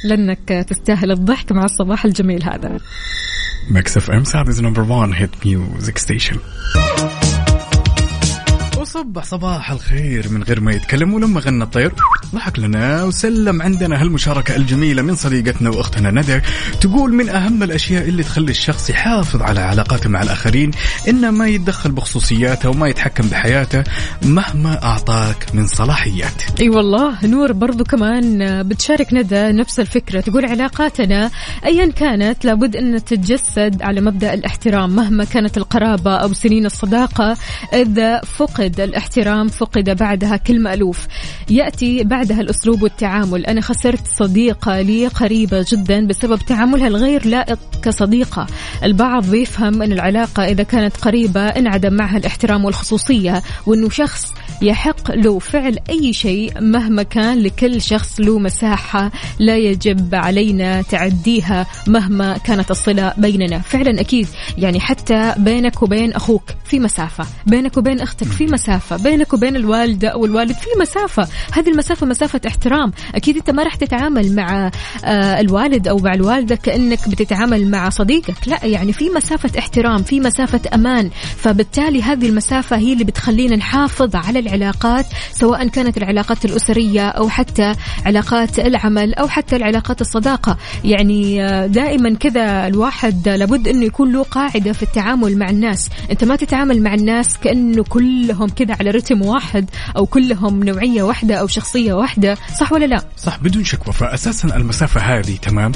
[0.03, 2.77] لأنك تستاهل الضحك مع الصباح الجميل هذا.
[3.71, 6.35] Mix FM Saudi's number 1 hit music station
[8.79, 9.23] وصبح.
[9.23, 11.93] صباح الخير من غير ما يتكلم ولما غنى الطير.
[12.35, 16.41] ضحك لنا وسلم عندنا هالمشاركة الجميلة من صديقتنا وأختنا ندى
[16.81, 20.71] تقول من أهم الأشياء اللي تخلي الشخص يحافظ على علاقاته مع الآخرين
[21.07, 23.83] إنه ما يتدخل بخصوصياته وما يتحكم بحياته
[24.23, 26.59] مهما أعطاك من صلاحيات.
[26.61, 30.21] أي والله نور برضو كمان بتشارك ندى نفس الفكرة.
[30.21, 31.31] تقول علاقاتنا
[31.65, 34.95] ايا كانت لابد أن تتجسد على مبدأ الاحترام.
[34.95, 37.37] مهما كانت القرابة أو سنين الصداقة
[37.73, 41.07] إذا فقد الاحترام فقد بعدها كل مألوف
[41.49, 43.45] يأتي بعدها الأسلوب والتعامل.
[43.45, 48.47] أنا خسرت صديقة لي قريبة جدا بسبب تعاملها الغير لائق كصديقة.
[48.83, 55.39] البعض بيفهم أن العلاقة إذا كانت قريبة انعدم معها الاحترام والخصوصية وأنه شخص يحق له
[55.39, 62.71] فعل أي شيء مهما كان لكل شخص له مساحة لا يجب علينا تعديها مهما كانت
[62.71, 63.59] الصلة بيننا.
[63.59, 69.33] فعلا أكيد يعني حتى بينك وبين أخوك في مسافة بينك وبين أختك في مسافة بينك
[69.33, 71.27] وبين الوالدة أو الوالد في مسافة.
[71.51, 72.91] هذه المسافة مسافة احترام.
[73.15, 74.71] أكيد أنت ما راح تتعامل مع
[75.05, 78.47] آه، الوالد أو مع الوالدة كأنك بتتعامل مع صديقك.
[78.47, 81.09] لا يعني في مسافة احترام في مسافة أمان.
[81.37, 87.73] فبالتالي هذه المسافة هي اللي بتخلينا نحافظ على العلاقات سواء كانت العلاقات الأسرية أو حتى
[88.05, 90.57] علاقات العمل أو حتى العلاقات الصداقة.
[90.83, 95.89] يعني آه، دائما كذا الواحد لابد أنه يكون له قاعدة في التعامل مع الناس.
[96.11, 101.35] أنت ما تتعامل مع الناس كأنه كلهم كذا على رتم واحد أو كلهم نوعية واحدة
[101.35, 105.71] أو شخصية واحدة صح ولا لا؟ صح بدون شكوى فاساسا المسافة هذه تمام؟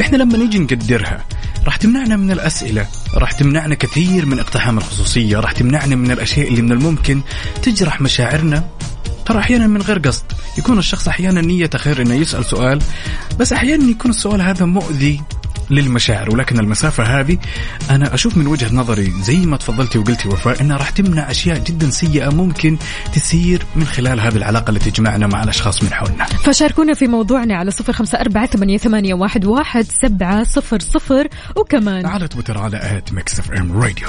[0.00, 1.24] إحنا لما نيجي نقدرها
[1.66, 6.62] راح تمنعنا من الأسئلة راح تمنعنا كثير من اقتحام الخصوصية راح تمنعنا من الأشياء اللي
[6.62, 7.20] من الممكن
[7.62, 8.64] تجرح مشاعرنا.
[9.26, 10.24] ترى أحيانا من غير قصد.
[10.58, 12.82] يكون الشخص أحيانا نيته خير إنه يسأل سؤال
[13.38, 15.20] بس أحيانا يكون السؤال هذا مؤذي
[15.70, 16.30] للمشاعر.
[16.30, 17.38] ولكن المسافة هذه
[17.90, 21.90] أنا أشوف من وجهة نظري زي ما تفضلتي وقلتي وفاء أنها راح تمنع أشياء جدا
[21.90, 22.78] سيئة ممكن
[23.14, 26.24] تسير من خلال هذه العلاقة اللي تجمعنا مع الأشخاص من حولنا.
[26.24, 31.28] فشاركونا في موضوعنا على صفر خمسة أربعة ثمانية, ثمانية واحد, واحد سبعة صفر صفر.
[31.56, 34.08] وكمان على تويتر على at Mix FM Radio.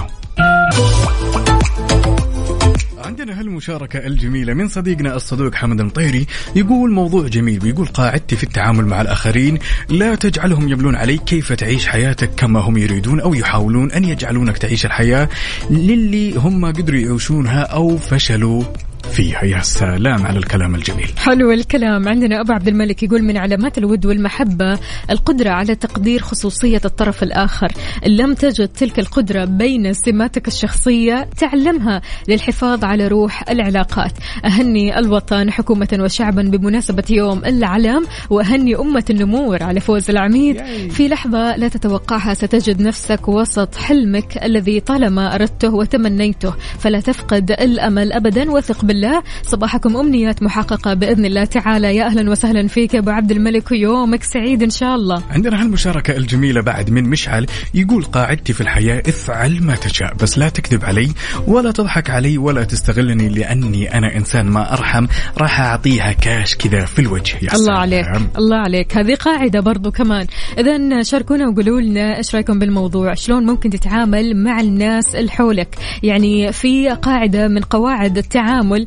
[2.98, 6.28] عندنا هالمشاركة الجميلة من صديقنا الصدوق حمد المطيري.
[6.56, 11.88] يقول موضوع جميل ويقول قاعدتي في التعامل مع الآخرين لا تجعلهم يبلون عليك كيف تعيش
[11.88, 15.30] حياتك كما هم يريدون أو يحاولون أن يجعلونك تعيش الحياة
[15.70, 18.64] للي هم قدروا يعيشونها أو فشلوا؟
[19.12, 21.10] فيها يا سلام على الكلام الجميل.
[21.18, 22.08] حلو الكلام.
[22.08, 24.80] عندنا أبو عبد الملك يقول من علامات الود والمحبة
[25.10, 27.72] القدرة على تقدير خصوصية الطرف الآخر.
[28.06, 34.12] إن لم تجد تلك القدرة بين سماتك الشخصية تعلمها للحفاظ على روح العلاقات.
[34.46, 40.62] أهني الوطن حكومة وشعبا بمناسبة يوم العلم وأهني أمة النمور على فوز العميد.
[40.90, 46.54] في لحظة لا تتوقعها ستجد نفسك وسط حلمك الذي طالما أردته وتمنيته.
[46.80, 48.97] فلا تفقد الأمل أبدا وثق بالله.
[49.44, 51.96] صباحكم أمنيات محققة بإذن الله تعالى.
[51.96, 55.24] يا أهلا وسهلا فيك أبو عبد الملك ويومك سعيد إن شاء الله.
[55.30, 57.46] عندنا هالمشاركة الجميلة بعد من مشعل.
[57.74, 61.10] يقول قاعدتي في الحياة افعل ما تشاء بس لا تكذب علي
[61.48, 65.08] ولا تضحك علي ولا تستغلني لأني أنا إنسان ما أرحم.
[65.38, 67.78] راح أعطيها كاش كذا في الوجه يا الله سلام.
[67.78, 68.06] عليك
[68.38, 68.98] الله عليك.
[68.98, 70.28] هذه قاعدة برضو كمان.
[70.58, 76.52] إذا شاركونا وقولوا لنا إيش رأيكم بالموضوع؟ شلون ممكن تتعامل مع الناس اللي حولك؟ يعني
[76.52, 78.87] في قاعدة من قواعد التعامل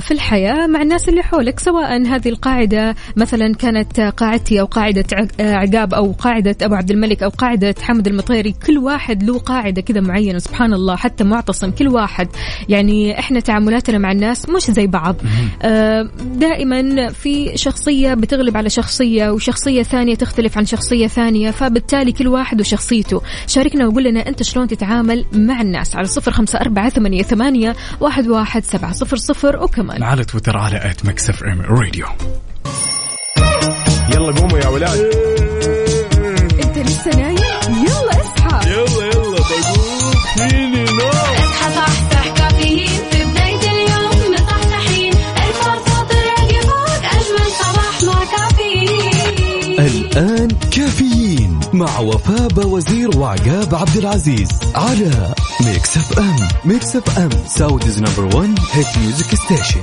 [0.00, 5.04] في الحياة مع الناس اللي حولك سواء هذه القاعدة مثلا كانت قاعدتي أو قاعدة
[5.40, 9.82] آه، عقاب أو قاعدة أبو عبد الملك أو قاعدة حمد المطيري كل واحد له قاعدة
[9.82, 12.28] كذا معينة سبحان الله حتى معتصم كل واحد.
[12.68, 15.16] يعني إحنا تعاملاتنا مع الناس مش زي بعض.
[15.62, 22.28] آه، دائما في شخصية بتغلب على شخصية وشخصية ثانية تختلف عن شخصية ثانية فبالتالي كل
[22.28, 23.22] واحد وشخصيته.
[23.46, 28.28] شاركنا وقول لنا أنت شلون تتعامل مع الناس على صفر خمسة أربعة ثمانية, ثمانية واحد,
[28.28, 29.33] واحد سبعة صفر صفر.
[29.42, 30.02] وكمان.
[30.02, 30.76] على تويتر على
[31.30, 32.06] اف إم راديو.
[34.14, 34.98] يلا قوموا يا ولاد.
[36.64, 38.13] أنت لسه نايم؟ يلا.
[50.14, 57.98] كافيين الآن كافيين مع وفاء بوزير وعقاب عبد العزيز على Mix FM Mix FM Saudi's
[58.02, 59.80] number 1 hit music station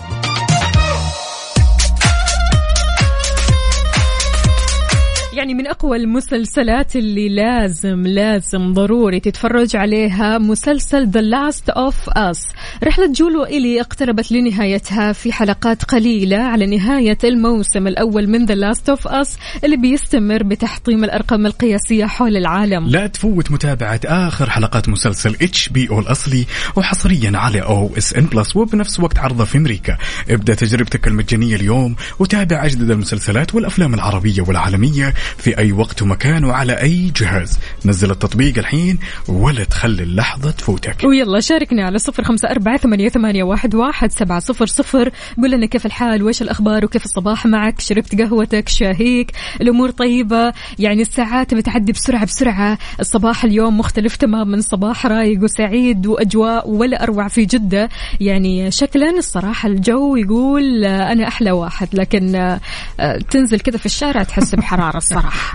[5.34, 12.56] يعني من أقوى المسلسلات اللي لازم لازم ضروري تتفرج عليها مسلسل The Last of Us.
[12.84, 18.96] رحلة جول وإلي اقتربت لنهايتها في حلقات قليلة على نهاية الموسم الأول من The Last
[18.96, 19.30] of Us
[19.64, 22.88] اللي بيستمر بتحطيم الأرقام القياسية حول العالم.
[22.88, 29.46] لا تفوت متابعة آخر حلقات مسلسل HBO الأصلي وحصريا على OSN Plus وبنفس وقت عرضه
[29.46, 29.98] في أمريكا.
[30.30, 36.82] ابدأ تجربتك المجانية اليوم وتابع أجدد المسلسلات والأفلام العربية والعالمية في أي وقت ومكان وعلى
[36.82, 37.60] أي جهاز.
[37.86, 41.04] نزل التطبيق الحين ولا تخلي اللحظة تفوتك.
[41.04, 45.10] ويلا شاركنا على صفر خمسة أربعة ثمانية, واحد, سبعة صفر صفر.
[45.38, 51.02] قول لنا كيف الحال؟ وإيش الأخبار؟ وكيف الصباح معك؟ شربت قهوتك؟ شاهيك؟ الأمور طيبة؟ يعني
[51.02, 52.78] الساعات بتعدي بسرعة بسرعة.
[53.00, 54.62] الصباح اليوم مختلف تماما.
[54.62, 57.90] صباح رايق وسعيد وأجواء ولا أروع في جدة.
[58.20, 61.88] يعني شكلا الصراحة الجو يقول أنا أحلى واحد.
[61.94, 65.00] لكن آه، تنزل كذا في الشارع تحس بحرارة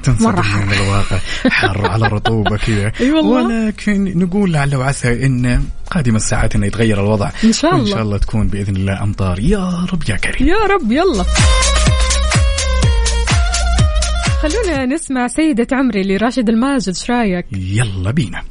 [0.03, 0.65] تنصدم مرة حر.
[0.67, 1.19] من الواقع.
[1.51, 2.93] حر على رطوبة كذا.
[3.01, 3.45] أي والله.
[3.47, 7.31] ولكن نقول لعل وعسى إن قادم الساعات إنه يتغير الوضع.
[7.45, 7.91] إن شاء وإن الله.
[7.95, 9.39] شاء الله تكون بإذن الله أمطار.
[9.41, 10.49] يا رب يا كريم.
[10.49, 11.25] يا رب يلا.
[14.43, 18.43] خلونا نسمع سيدة عمري لراشد الماجد إيش رأيك؟ يلا بينا.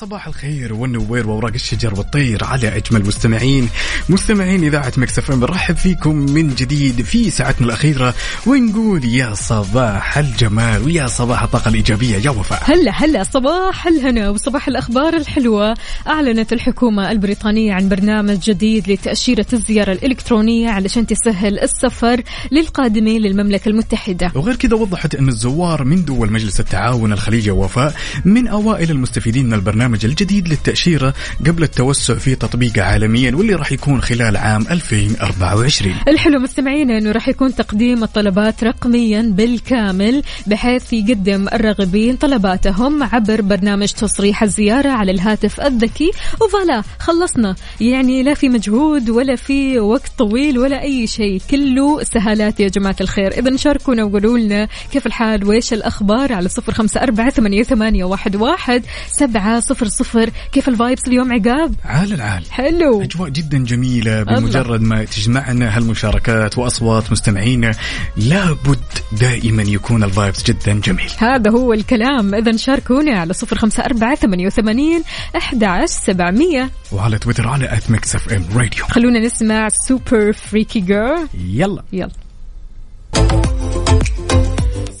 [0.00, 3.68] صباح الخير والنوير وأوراق الشجر والطير على أجمل مستمعين.
[4.08, 8.14] مستمعين إذاعة مكسف إم نرحب فيكم من جديد في ساعتنا الأخيرة.
[8.46, 12.62] ونقول يا صباح الجمال ويا صباح الطاقة الإيجابية يا وفاء.
[12.64, 15.74] هلا هلا صباح الهنا وصباح الأخبار الحلوة.
[16.06, 22.22] أعلنت الحكومة البريطانية عن برنامج جديد لتأشيرة الزيارة الإلكترونية علشان تسهل السفر
[22.52, 24.32] للقادمين للمملكة المتحدة.
[24.34, 29.54] وغير كذا وضحت أن الزوار من دول مجلس التعاون الخليجي وفاء من أوائل المستفيدين من
[29.54, 31.14] البرنامج البرنامج الجديد للتأشيرة
[31.46, 37.28] قبل التوسع في تطبيقه عالميا واللي راح يكون خلال عام 2024 الحلو مستمعينا إنه راح
[37.28, 45.60] يكون تقديم الطلبات رقميا بالكامل بحيث يقدم الراغبين طلباتهم عبر برنامج تصريح الزيارة على الهاتف
[45.60, 46.10] الذكي.
[46.40, 47.54] وفوالا خلصنا.
[47.80, 51.40] يعني لا في مجهود ولا في وقت طويل ولا أي شيء.
[51.50, 53.32] كله سهالات يا جماعة الخير.
[53.32, 58.82] اذا شاركونا وقولوا لنا كيف الحال؟ وإيش الأخبار؟ على صفر أربعة ثمانية, ثمانية واحد, واحد
[59.08, 62.44] سبعة صفر صفر كيف الفايبس اليوم عقاب؟ عال العال.
[62.50, 63.02] حلو.
[63.02, 67.74] أجواء جدا جميلة بمجرد ما تجمعنا هالمشاركات وأصوات مستمعينا.
[68.16, 68.78] لابد
[69.20, 71.10] دائما يكون ال vibes جدا جميل.
[71.18, 72.34] هذا هو الكلام.
[72.34, 75.02] إذا شاركونا على صفر خمسة أربعة ثمانية وثمانين
[75.36, 76.70] أحد عشر سبعمية.
[76.92, 81.82] وعلى تويتر على at Mix FM Radio خلونا نسمع Super Freaky Girl يلا.
[81.92, 82.10] يلا.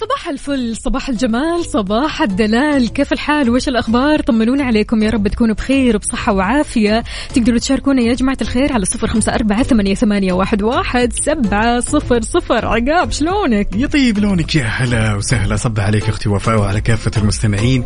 [0.04, 2.92] صباح الفل صباح الجمال صباح الدلال.
[2.92, 5.02] كيف الحال؟ وش الأخبار؟ طمنونا عليكم.
[5.02, 7.04] يا رب تكونوا بخير وبصحة وعافية.
[7.34, 12.20] تقدروا تشاركونا يا جماعة الخير على صفر خمسة أربعة ثمانية, ثمانية واحد, واحد سبعة صفر
[12.22, 12.66] صفر.
[12.66, 15.56] عقاب شلونك؟ يطيب لونك يا هلا وسهلا.
[15.56, 17.84] صب عليك أختي وفاء وعلى كافة المستمعين.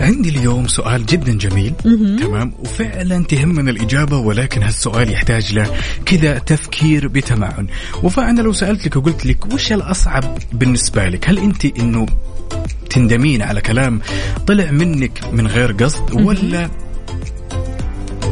[0.00, 1.72] عندي اليوم سؤال جدا جميل.
[2.20, 5.66] تمام؟ وفعلا تهمنا الإجابة ولكن هالسؤال يحتاج له
[6.06, 7.66] كذا تفكير بتمعن
[8.02, 12.06] وفاء أنا لو سألت لك وقلت لك وش الأصعب بالنسبة لك؟ هل أنت إنه
[12.90, 14.00] تندمين على كلام
[14.46, 16.70] طلع منك من غير قصد ولا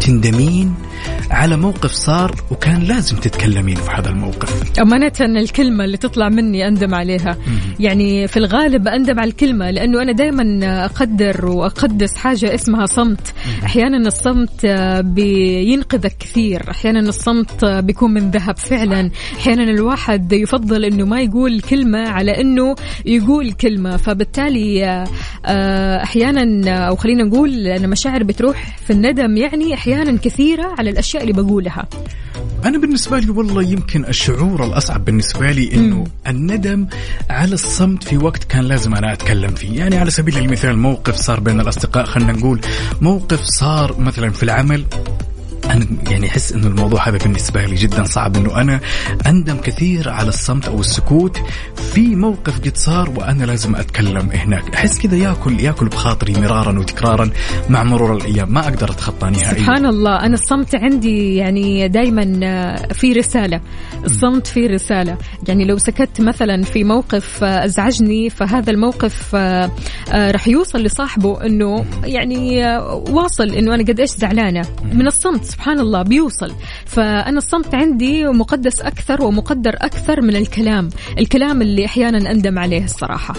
[0.01, 0.75] تندمين
[1.31, 4.81] على موقف صار وكان لازم تتكلمين في هذا الموقف.
[4.81, 7.37] أمانة الكلمة اللي تطلع مني أندم عليها.
[7.81, 10.45] يعني في الغالب أندم على الكلمة لأنه أنا دائما
[10.85, 13.35] أقدر وأقدس حاجة اسمها صمت.
[13.65, 14.67] أحيانا الصمت
[15.01, 16.71] بينقذك كثير.
[16.71, 19.11] أحيانا الصمت بيكون من ذهب فعلا.
[19.39, 22.75] أحيانا الواحد يفضل أنه ما يقول كلمة على أنه
[23.07, 23.97] يقول كلمة.
[23.97, 25.07] فبالتالي
[25.47, 31.23] آه، أحيانا أو خلينا نقول أن مشاعر بتروح في الندم يعني أحيانا كثيرة على الأشياء
[31.23, 31.89] اللي بقولها.
[32.65, 36.87] أنا بالنسبة لي والله يمكن الشعور الأصعب بالنسبة لي إنه الندم
[37.31, 39.79] على الصمت في وقت كان لازم أنا أتكلم فيه.
[39.79, 42.61] يعني على سبيل المثال موقف صار بين الأصدقاء خلينا نقول
[43.01, 44.85] موقف صار مثلا في العمل
[45.71, 48.81] أنا يعني أحس إنه الموضوع هذا بالنسبة لي جدا صعب إنه أنا
[49.27, 51.39] أندم كثير على الصمت أو السكوت
[51.93, 54.75] في موقف قد صار وأنا لازم أتكلم هناك.
[54.75, 57.31] أحس كذا ياكل ياكل بخاطري مرارا وتكرارا
[57.69, 58.53] مع مرور الأيام.
[58.53, 59.65] ما أقدر أتخطى نهائيا.
[59.65, 63.61] سبحان الله أنا الصمت عندي يعني دايما في رسالة.
[64.05, 65.19] الصمت فيه رسالة.
[65.49, 69.35] يعني لو سكت مثلا في موقف أزعجني فهذا الموقف
[70.15, 72.67] رح يوصل لصاحبه أنه يعني
[73.11, 74.63] واصل أنه أنا قد إيش زعلانة.
[74.93, 75.56] من الصمت.
[75.57, 76.53] سبحان الله بيوصل.
[76.87, 80.89] فأنا الصمت عندي مقدس أكثر ومقدر أكثر من الكلام
[81.19, 83.35] الكلام اللي أحيانا أندم عليه الصراحة.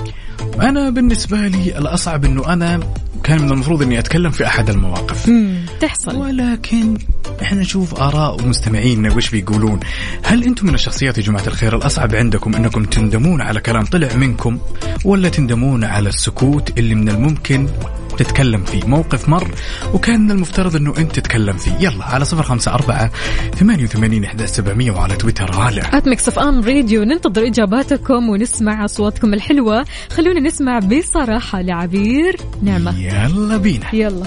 [0.62, 2.80] أنا بالنسبة لي الأصعب إنه أنا
[3.24, 5.32] كان من المفروض إني أتكلم في أحد المواقف.
[5.80, 6.16] تحصل.
[6.16, 6.98] ولكن
[7.42, 9.80] إحنا نشوف آراء مستمعينا وش بيقولون.
[10.24, 14.60] هل أنتم من الشخصيات يا جماعة الخير الأصعب عندكم إنكم تندمون على كلام طلع منكم
[15.06, 17.68] ولا تندمون على السكوت اللي من الممكن
[18.18, 19.52] تتكلم فيه؟ موقف مر
[19.94, 21.72] وكان المفترض إنه أنت تتكلم فيه.
[21.80, 23.12] يلا على صفر خمسة أربعة
[23.56, 25.56] ثمانية وثمانين إحدى سبعمية وعلى تويتر.
[25.62, 29.86] على at Mix FM Radio ننتظر إجاباتكم ونسمع أصواتكم الحلوة.
[30.28, 33.00] خلونا نسمع بصراحة لعبير نعمة.
[33.00, 33.96] يلا بينا.
[33.96, 34.24] يلا.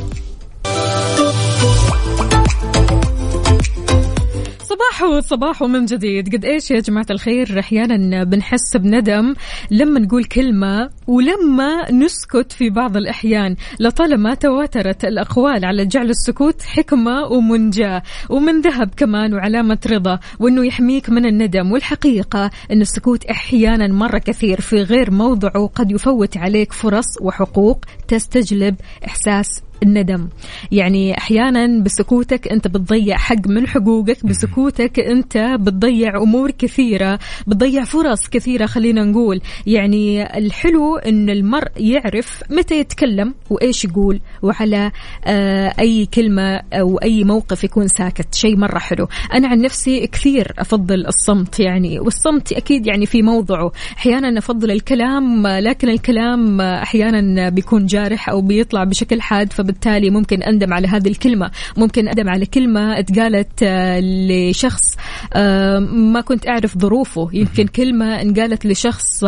[4.65, 6.37] صباحو صباحو من جديد.
[6.37, 9.35] قد إيش يا جماعة الخير؟ أحيانا بنحس بندم
[9.71, 17.25] لما نقول كلمة ولما نسكت في بعض الأحيان لطالما تواترت الأقوال على جعل السكوت حكمة
[17.31, 24.19] ومنجاة ومن ذهب كمان وعلامة رضا وأنه يحميك من الندم والحقيقة أن السكوت أحيانا مرة
[24.19, 28.75] كثير في غير موضعه قد يفوت عليك فرص وحقوق تستجلب
[29.07, 30.29] إحساس الندم.
[30.73, 38.29] يعني أحيانا بسكوتك أنت بتضيع حق من حقوقك بسكوتك أنت بتضيع أمور كثيرة بتضيع فرص
[38.29, 39.41] كثيرة خلينا نقول.
[39.67, 44.91] يعني الحلو إن المرء يعرف متى يتكلم وإيش يقول وعلى
[45.25, 48.35] آه أي كلمة أو أي موقف يكون ساكت.
[48.35, 49.09] شيء مرة حلو.
[49.35, 53.73] أنا عن نفسي كثير أفضل الصمت يعني والصمت أكيد يعني في موضعه.
[53.97, 60.73] أحيانا أفضل الكلام لكن الكلام أحيانا بيكون جارح أو بيطلع بشكل حاد فبالتالي ممكن أندم
[60.75, 61.51] على هذه الكلمة.
[61.77, 64.97] ممكن أندم على كلمة اتقالت آه، لشخص
[65.35, 67.29] آه، ما كنت أعرف ظروفه.
[67.33, 69.25] يمكن كلمة انقالت لشخص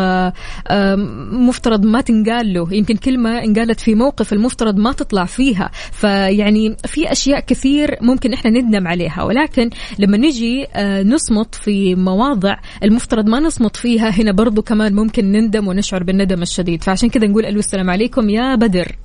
[1.53, 2.75] آه، آه، مفترض ما تنقال له.
[2.75, 5.71] يمكن كلمه انقالت في موقف المفترض ما تطلع فيها.
[5.93, 9.23] فيعني في أشياء كثير ممكن إحنا ندم عليها.
[9.23, 15.33] ولكن لما نجي آه، نصمت في مواضع المفترض ما نصمت فيها هنا برضو كمان ممكن
[15.33, 16.83] نندم ونشعر بالندم الشديد.
[16.83, 18.97] فعشان كذا نقول ألو السلام عليكم يا بدر.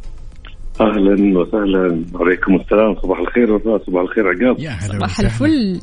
[0.81, 2.05] أهلا وسهلا.
[2.15, 2.95] عليكم السلام.
[3.03, 4.59] صباح الخير وفاء صباح الخير عقاب.
[4.59, 5.19] يا هلا صباح.
[5.19, 5.79] الفل.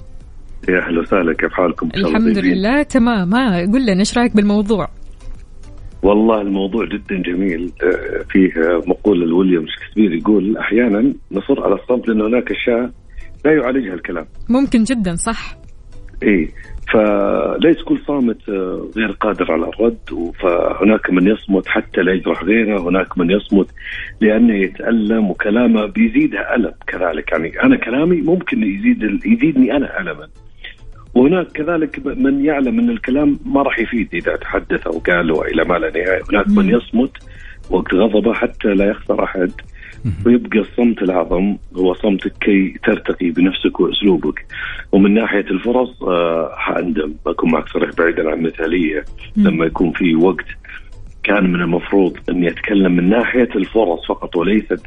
[0.69, 1.35] يا أهلا وسهلا.
[1.35, 2.39] كيف حالكم؟ الحمد.
[2.39, 2.83] لله.
[2.83, 3.35] تمام.
[3.35, 4.89] ها قل لنا إيش رأيك بالموضوع؟
[6.05, 7.73] والله الموضوع جدا جميل.
[7.83, 8.53] آه، فيه
[8.87, 12.91] مقولة لويليام شكسبير يقول أحيانا نصر على الصمت لأن هناك أشياء
[13.45, 14.27] لا يعالجها الكلام.
[14.49, 15.57] ممكن جدا صح؟
[16.23, 16.49] اي
[16.93, 22.89] فليس كل صامت آه، غير قادر على الرد فهناك من يصمت حتى لا يجرح غيره
[22.89, 23.67] هناك من يصمت
[24.21, 27.33] لأنه يتألم وكلامه بيزيدها ألم كذلك.
[27.33, 30.29] يعني أنا كلامي ممكن يزيد يزيدني أنا الما.
[31.15, 35.75] وهناك كذلك من يعلم أن الكلام ما راح يفيد إذا تحدث أو قال إلى ما
[35.75, 36.23] لا نهاية.
[36.31, 37.11] هناك من يصمت
[37.71, 39.53] وقت غضبه حتى لا يخسر أحد.
[40.27, 44.47] ويبقى الصمت الأعظم هو صمتك كي ترتقي بنفسك وأسلوبك.
[44.93, 47.15] ومن ناحية الفرص آه، حأندم.
[47.27, 49.05] بكون معك صريح بعيدا عن المثالية.
[49.37, 50.47] لما يكون في وقت
[51.25, 54.83] كان من المفروض اني اتكلم من ناحية الفرص فقط وليست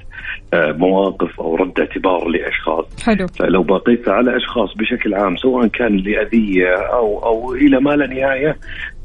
[0.54, 3.04] آه، مواقف أو رد اعتبار لأشخاص.
[3.04, 3.28] حلو.
[3.28, 8.58] فلو بقيت على أشخاص بشكل عام سواء كان لأذية أو أو إلى ما لا نهاية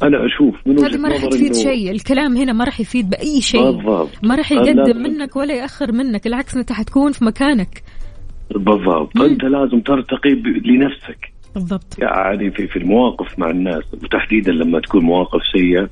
[0.02, 1.90] أنا أشوف من وجهة ما راح تفيد شيء.
[1.90, 3.70] الكلام هنا ما راح يفيد بأي شيء.
[3.70, 4.10] بالضبط.
[4.22, 6.26] ما راح يقدم منك ولا يأخر منك.
[6.26, 7.82] العكس أنت حتكون في مكانك.
[8.50, 9.20] بالضبط.
[9.20, 10.30] أنت لازم ترتقي
[10.64, 11.32] لنفسك.
[11.54, 11.98] بالضبط.
[11.98, 15.88] يعني في في المواقف مع الناس وتحديدا لما تكون مواقف سيئة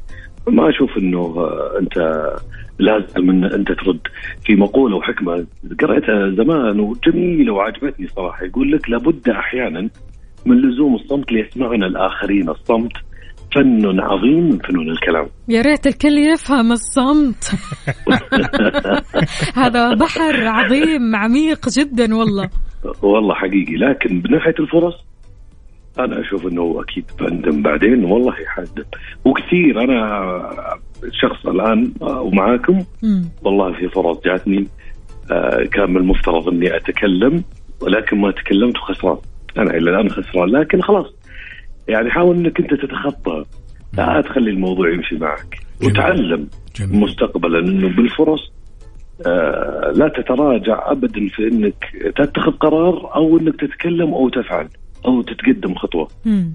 [0.48, 1.98] ما أشوف إنه آه، أنت
[2.78, 4.00] لازم إن أنت ترد
[4.44, 5.46] في مقولة وحكمة.
[5.80, 8.44] قرأتها زمان وجميلة وعجبتني صراحة.
[8.44, 9.88] يقول لك لابد أحيانا
[10.46, 12.48] من لزوم الصمت ليسمعنا الآخرين.
[12.48, 12.92] الصمت
[13.54, 15.26] فن عظيم من فنون الكلام.
[15.48, 17.44] يا ريت الكل يفهم الصمت.
[19.62, 22.50] هذا بحر عظيم عميق جدا والله.
[23.02, 23.74] والله حقيقي.
[23.74, 25.09] لكن من ناحية الفرص
[26.04, 28.84] أنا أشوف إنه أكيد بندم بعدين والله حد
[29.24, 30.30] وكثير أنا
[31.12, 32.84] شخص الآن آه، ومعاكم.
[33.42, 34.66] والله في فرص جاتني
[35.30, 37.44] آه، كان من المفترض إني أتكلم
[37.80, 39.16] ولكن ما تكلمت وخسران.
[39.58, 41.06] أنا إلى الآن خسران لكن خلاص.
[41.88, 43.44] يعني حاول إنك أنت تتخطى.
[43.98, 45.58] لا تخلي الموضوع يمشي معك.
[45.80, 45.92] جميل.
[45.92, 47.00] وتعلم جميل.
[47.00, 48.52] مستقبلا إنه بالفرص
[49.26, 51.84] آه، لا تتراجع ابدا في إنك
[52.16, 54.68] تتخذ قرار أو إنك تتكلم أو تفعل.
[55.06, 56.08] أو تتقدم خطوة.
[56.24, 56.54] مم.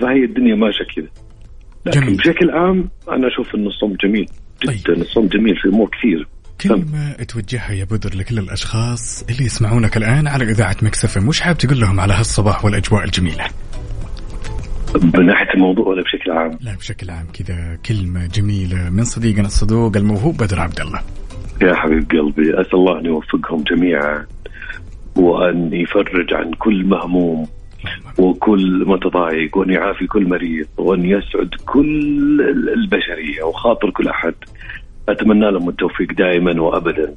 [0.00, 1.08] فهي الدنيا ماشية كذا.
[1.86, 2.16] لكن جميل.
[2.16, 4.26] بشكل عام أنا أشوف إنه الصمت جميل
[4.62, 4.94] جدا.
[4.94, 5.02] طيب.
[5.02, 6.28] الصمت جميل في امور كثير.
[6.60, 11.80] كلمة توجهها يا بدر لكل الأشخاص اللي يسمعونك الآن على إذاعة مكسفة مش حاب تقول
[11.80, 13.44] لهم على هالصباح والأجواء الجميلة؟
[15.14, 16.58] من ناحيه الموضوع ولا بشكل عام.
[16.60, 21.00] لا بشكل عام كذا كلمة جميلة من صديقنا الصدوق الموهوب بدر عبد الله.
[21.62, 24.26] يا حبيب قلبي أسأل الله أن يوفقهم جميعا
[25.16, 27.46] وأن يفرج عن كل مهموم.
[28.18, 32.40] وكل متضايق وأن يعافي كل مريض وأن يسعد كل
[32.76, 34.34] البشرية وخاطر كل أحد.
[35.08, 37.14] أتمنى لهم التوفيق دائما وابدا.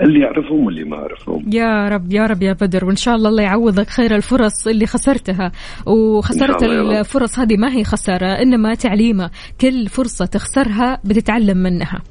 [0.00, 1.44] اللي يعرفهم واللي ما يعرفهم.
[1.52, 2.84] يا رب يا رب يا بدر.
[2.84, 5.52] وإن شاء الله الله يعوضك خير الفرص اللي خسرتها.
[5.86, 6.62] وخسرت.
[6.62, 9.30] الفرص هذه ما هي خسارة إنما تعليمة.
[9.60, 12.02] كل فرصة تخسرها بتتعلم منها.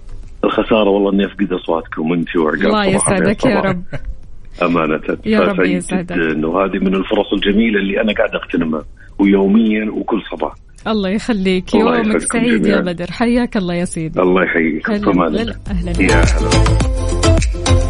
[0.43, 3.59] الخسارة والله إني أفقد أصواتكم انت وعقاب الله يسعدك يا.
[3.59, 3.83] رب.
[4.61, 5.17] أمانة.
[5.25, 6.15] يا رب يسعدك.
[6.43, 8.83] وهذه من الفرص الجميلة اللي أنا قاعد اغتنمها
[9.19, 10.53] ويوميا وكل صباح.
[10.87, 11.75] الله يخليك.
[11.75, 12.81] الله يومك سعيد يا.
[12.81, 13.11] بدر.
[13.11, 14.21] حياك الله يا سيدي.
[14.21, 15.91] الله يحييكم هلا فمان هلا أهلا.
[16.01, 17.82] يا هلا.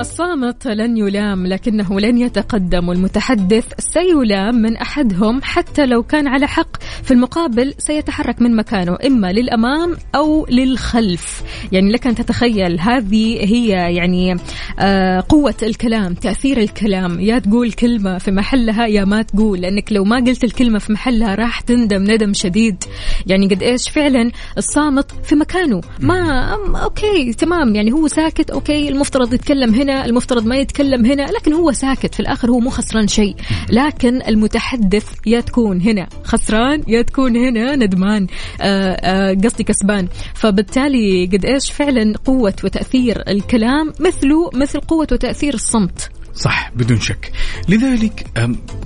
[0.00, 2.88] الصامت لن يلام لكنه لن يتقدم.
[2.88, 6.82] والمتحدث سيلام من أحدهم حتى لو كان على حق.
[7.02, 11.42] في المقابل سيتحرك من مكانه إما للأمام أو للخلف.
[11.72, 14.36] يعني لك أن تتخيل هذه هي يعني
[14.78, 17.20] آه قوة الكلام تأثير الكلام.
[17.20, 19.60] يا تقول كلمة في محلها يا ما تقول.
[19.60, 22.84] لأنك لو ما قلت الكلمة في محلها راح تندم ندم شديد.
[23.26, 25.80] يعني قد إيش فعلا الصامت في مكانه.
[26.00, 26.48] ما
[26.82, 27.74] okay تمام.
[27.74, 29.87] يعني هو ساكت okay المفترض يتكلم هنا.
[29.90, 33.36] المفترض ما يتكلم هنا لكن هو ساكت في الآخر هو مو خسران شيء.
[33.70, 36.08] لكن المتحدث يا تكون هنا.
[36.24, 38.26] خسران يا تكون هنا ندمان.
[38.60, 40.08] آه، آه، قصدي كسبان.
[40.34, 46.10] فبالتالي قد إيش فعلا قوة وتأثير الكلام مثله مثل قوة وتأثير الصمت.
[46.38, 47.32] صح بدون شك.
[47.68, 48.26] لذلك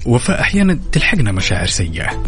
[0.06, 2.22] وفاء أحيانا تلحقنا مشاعر سيئة.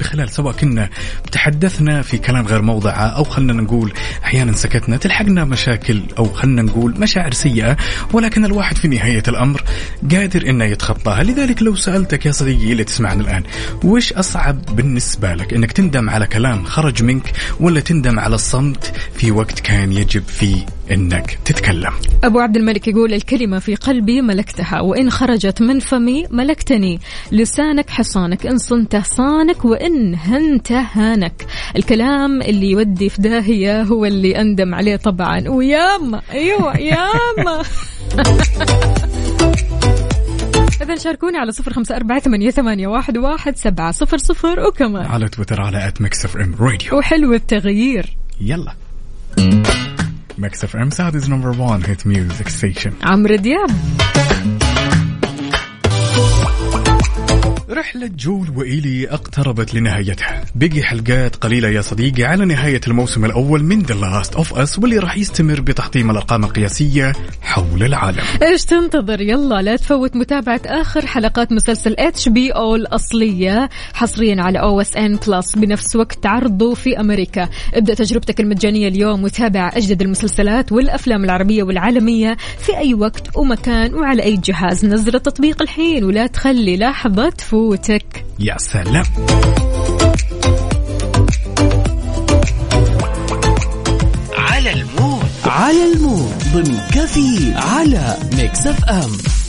[0.00, 0.88] بخلال سواء كنا
[1.32, 3.92] تحدثنا في كلام غير موضعه أو خلنا نقول
[4.24, 7.76] أحيانا سكتنا تلحقنا مشاكل أو خلنا نقول مشاعر سيئة
[8.12, 9.62] ولكن الواحد في نهاية الأمر
[10.10, 11.22] قادر إنه يتخطاها.
[11.22, 13.42] لذلك لو سألتك يا صديقي اللي تسمعنا الآن
[13.84, 19.30] وش أصعب بالنسبة لك؟ إنك تندم على كلام خرج منك ولا تندم على الصمت في
[19.30, 21.92] وقت كان يجب فيه إنك تتكلم.
[22.24, 27.00] أبو عبد الملك يقول الكلمة في قلبي ملكتها وإن خرجت من فمي ملكتني.
[27.32, 31.46] لسانك حصانك إن صنته صانك وإن هنته هانك.
[31.76, 35.48] الكلام اللي يودي في داهية هو اللي أندم عليه طبعا.
[35.48, 37.62] وياما أيوة ياما.
[40.82, 44.60] إذا شاركوني على صفر خمسة أربعة ثمانية, ثمانية واحد, واحد سبعة صفر صفر.
[44.60, 48.16] وكمان على تويتر على at Mix FM Radio وحلو التغيير.
[48.40, 48.74] يلا.
[50.40, 53.70] Mix FM Saudi's number 1 hit music station عمرو دياب
[57.72, 60.44] رحلة جول وإيلي اقتربت لنهايتها.
[60.54, 64.98] بقي حلقات قليلة يا صديقي على نهاية الموسم الأول من The Last of Us واللي
[64.98, 67.12] راح يستمر بتحطيم الأرقام القياسية
[67.42, 68.22] حول العالم.
[68.42, 75.56] إيش تنتظر؟ يلا لا تفوت متابعة آخر حلقات مسلسل HBO الأصلية حصريا على OSN Plus
[75.56, 77.48] بنفس وقت عرضه في أمريكا.
[77.74, 84.22] ابدأ تجربتك المجانية اليوم وتابع أجدد المسلسلات والأفلام العربية والعالمية في أي وقت ومكان وعلى
[84.22, 84.86] أي جهاز.
[84.86, 89.04] نزل التطبيق الحين ولا تخلي لحظة تفوتك يا سلام.
[94.38, 95.24] على ال mood.
[95.44, 96.32] على ال mood.
[96.52, 99.39] ضمن كافيين على Mix FM.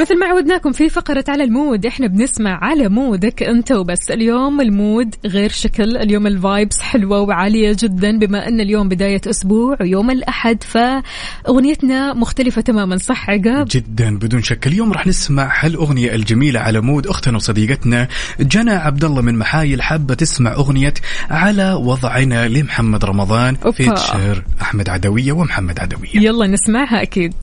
[0.00, 4.10] مثل ما عودناكم في فقرة على ال mood إحنا بنسمع على مودك أنت وبس.
[4.10, 9.20] اليوم ال mood غير شكل اليوم ال vibes حلوة وعالية جدا بما أن اليوم بداية
[9.26, 14.66] أسبوع ويوم الأحد فأغنيتنا مختلفة تماما صح عقاب؟ جدا بدون شك.
[14.66, 18.08] اليوم راح نسمع هالأغنية الجميلة على مود أختنا وصديقتنا
[18.40, 20.94] جنى عبد الله من محايل حابة تسمع أغنية
[21.30, 23.56] على وضعنا لمحمد رمضان.
[23.72, 26.16] فيتشر أحمد عدوية ومحمد عدوية.
[26.16, 27.34] يلا نسمعها أكيد.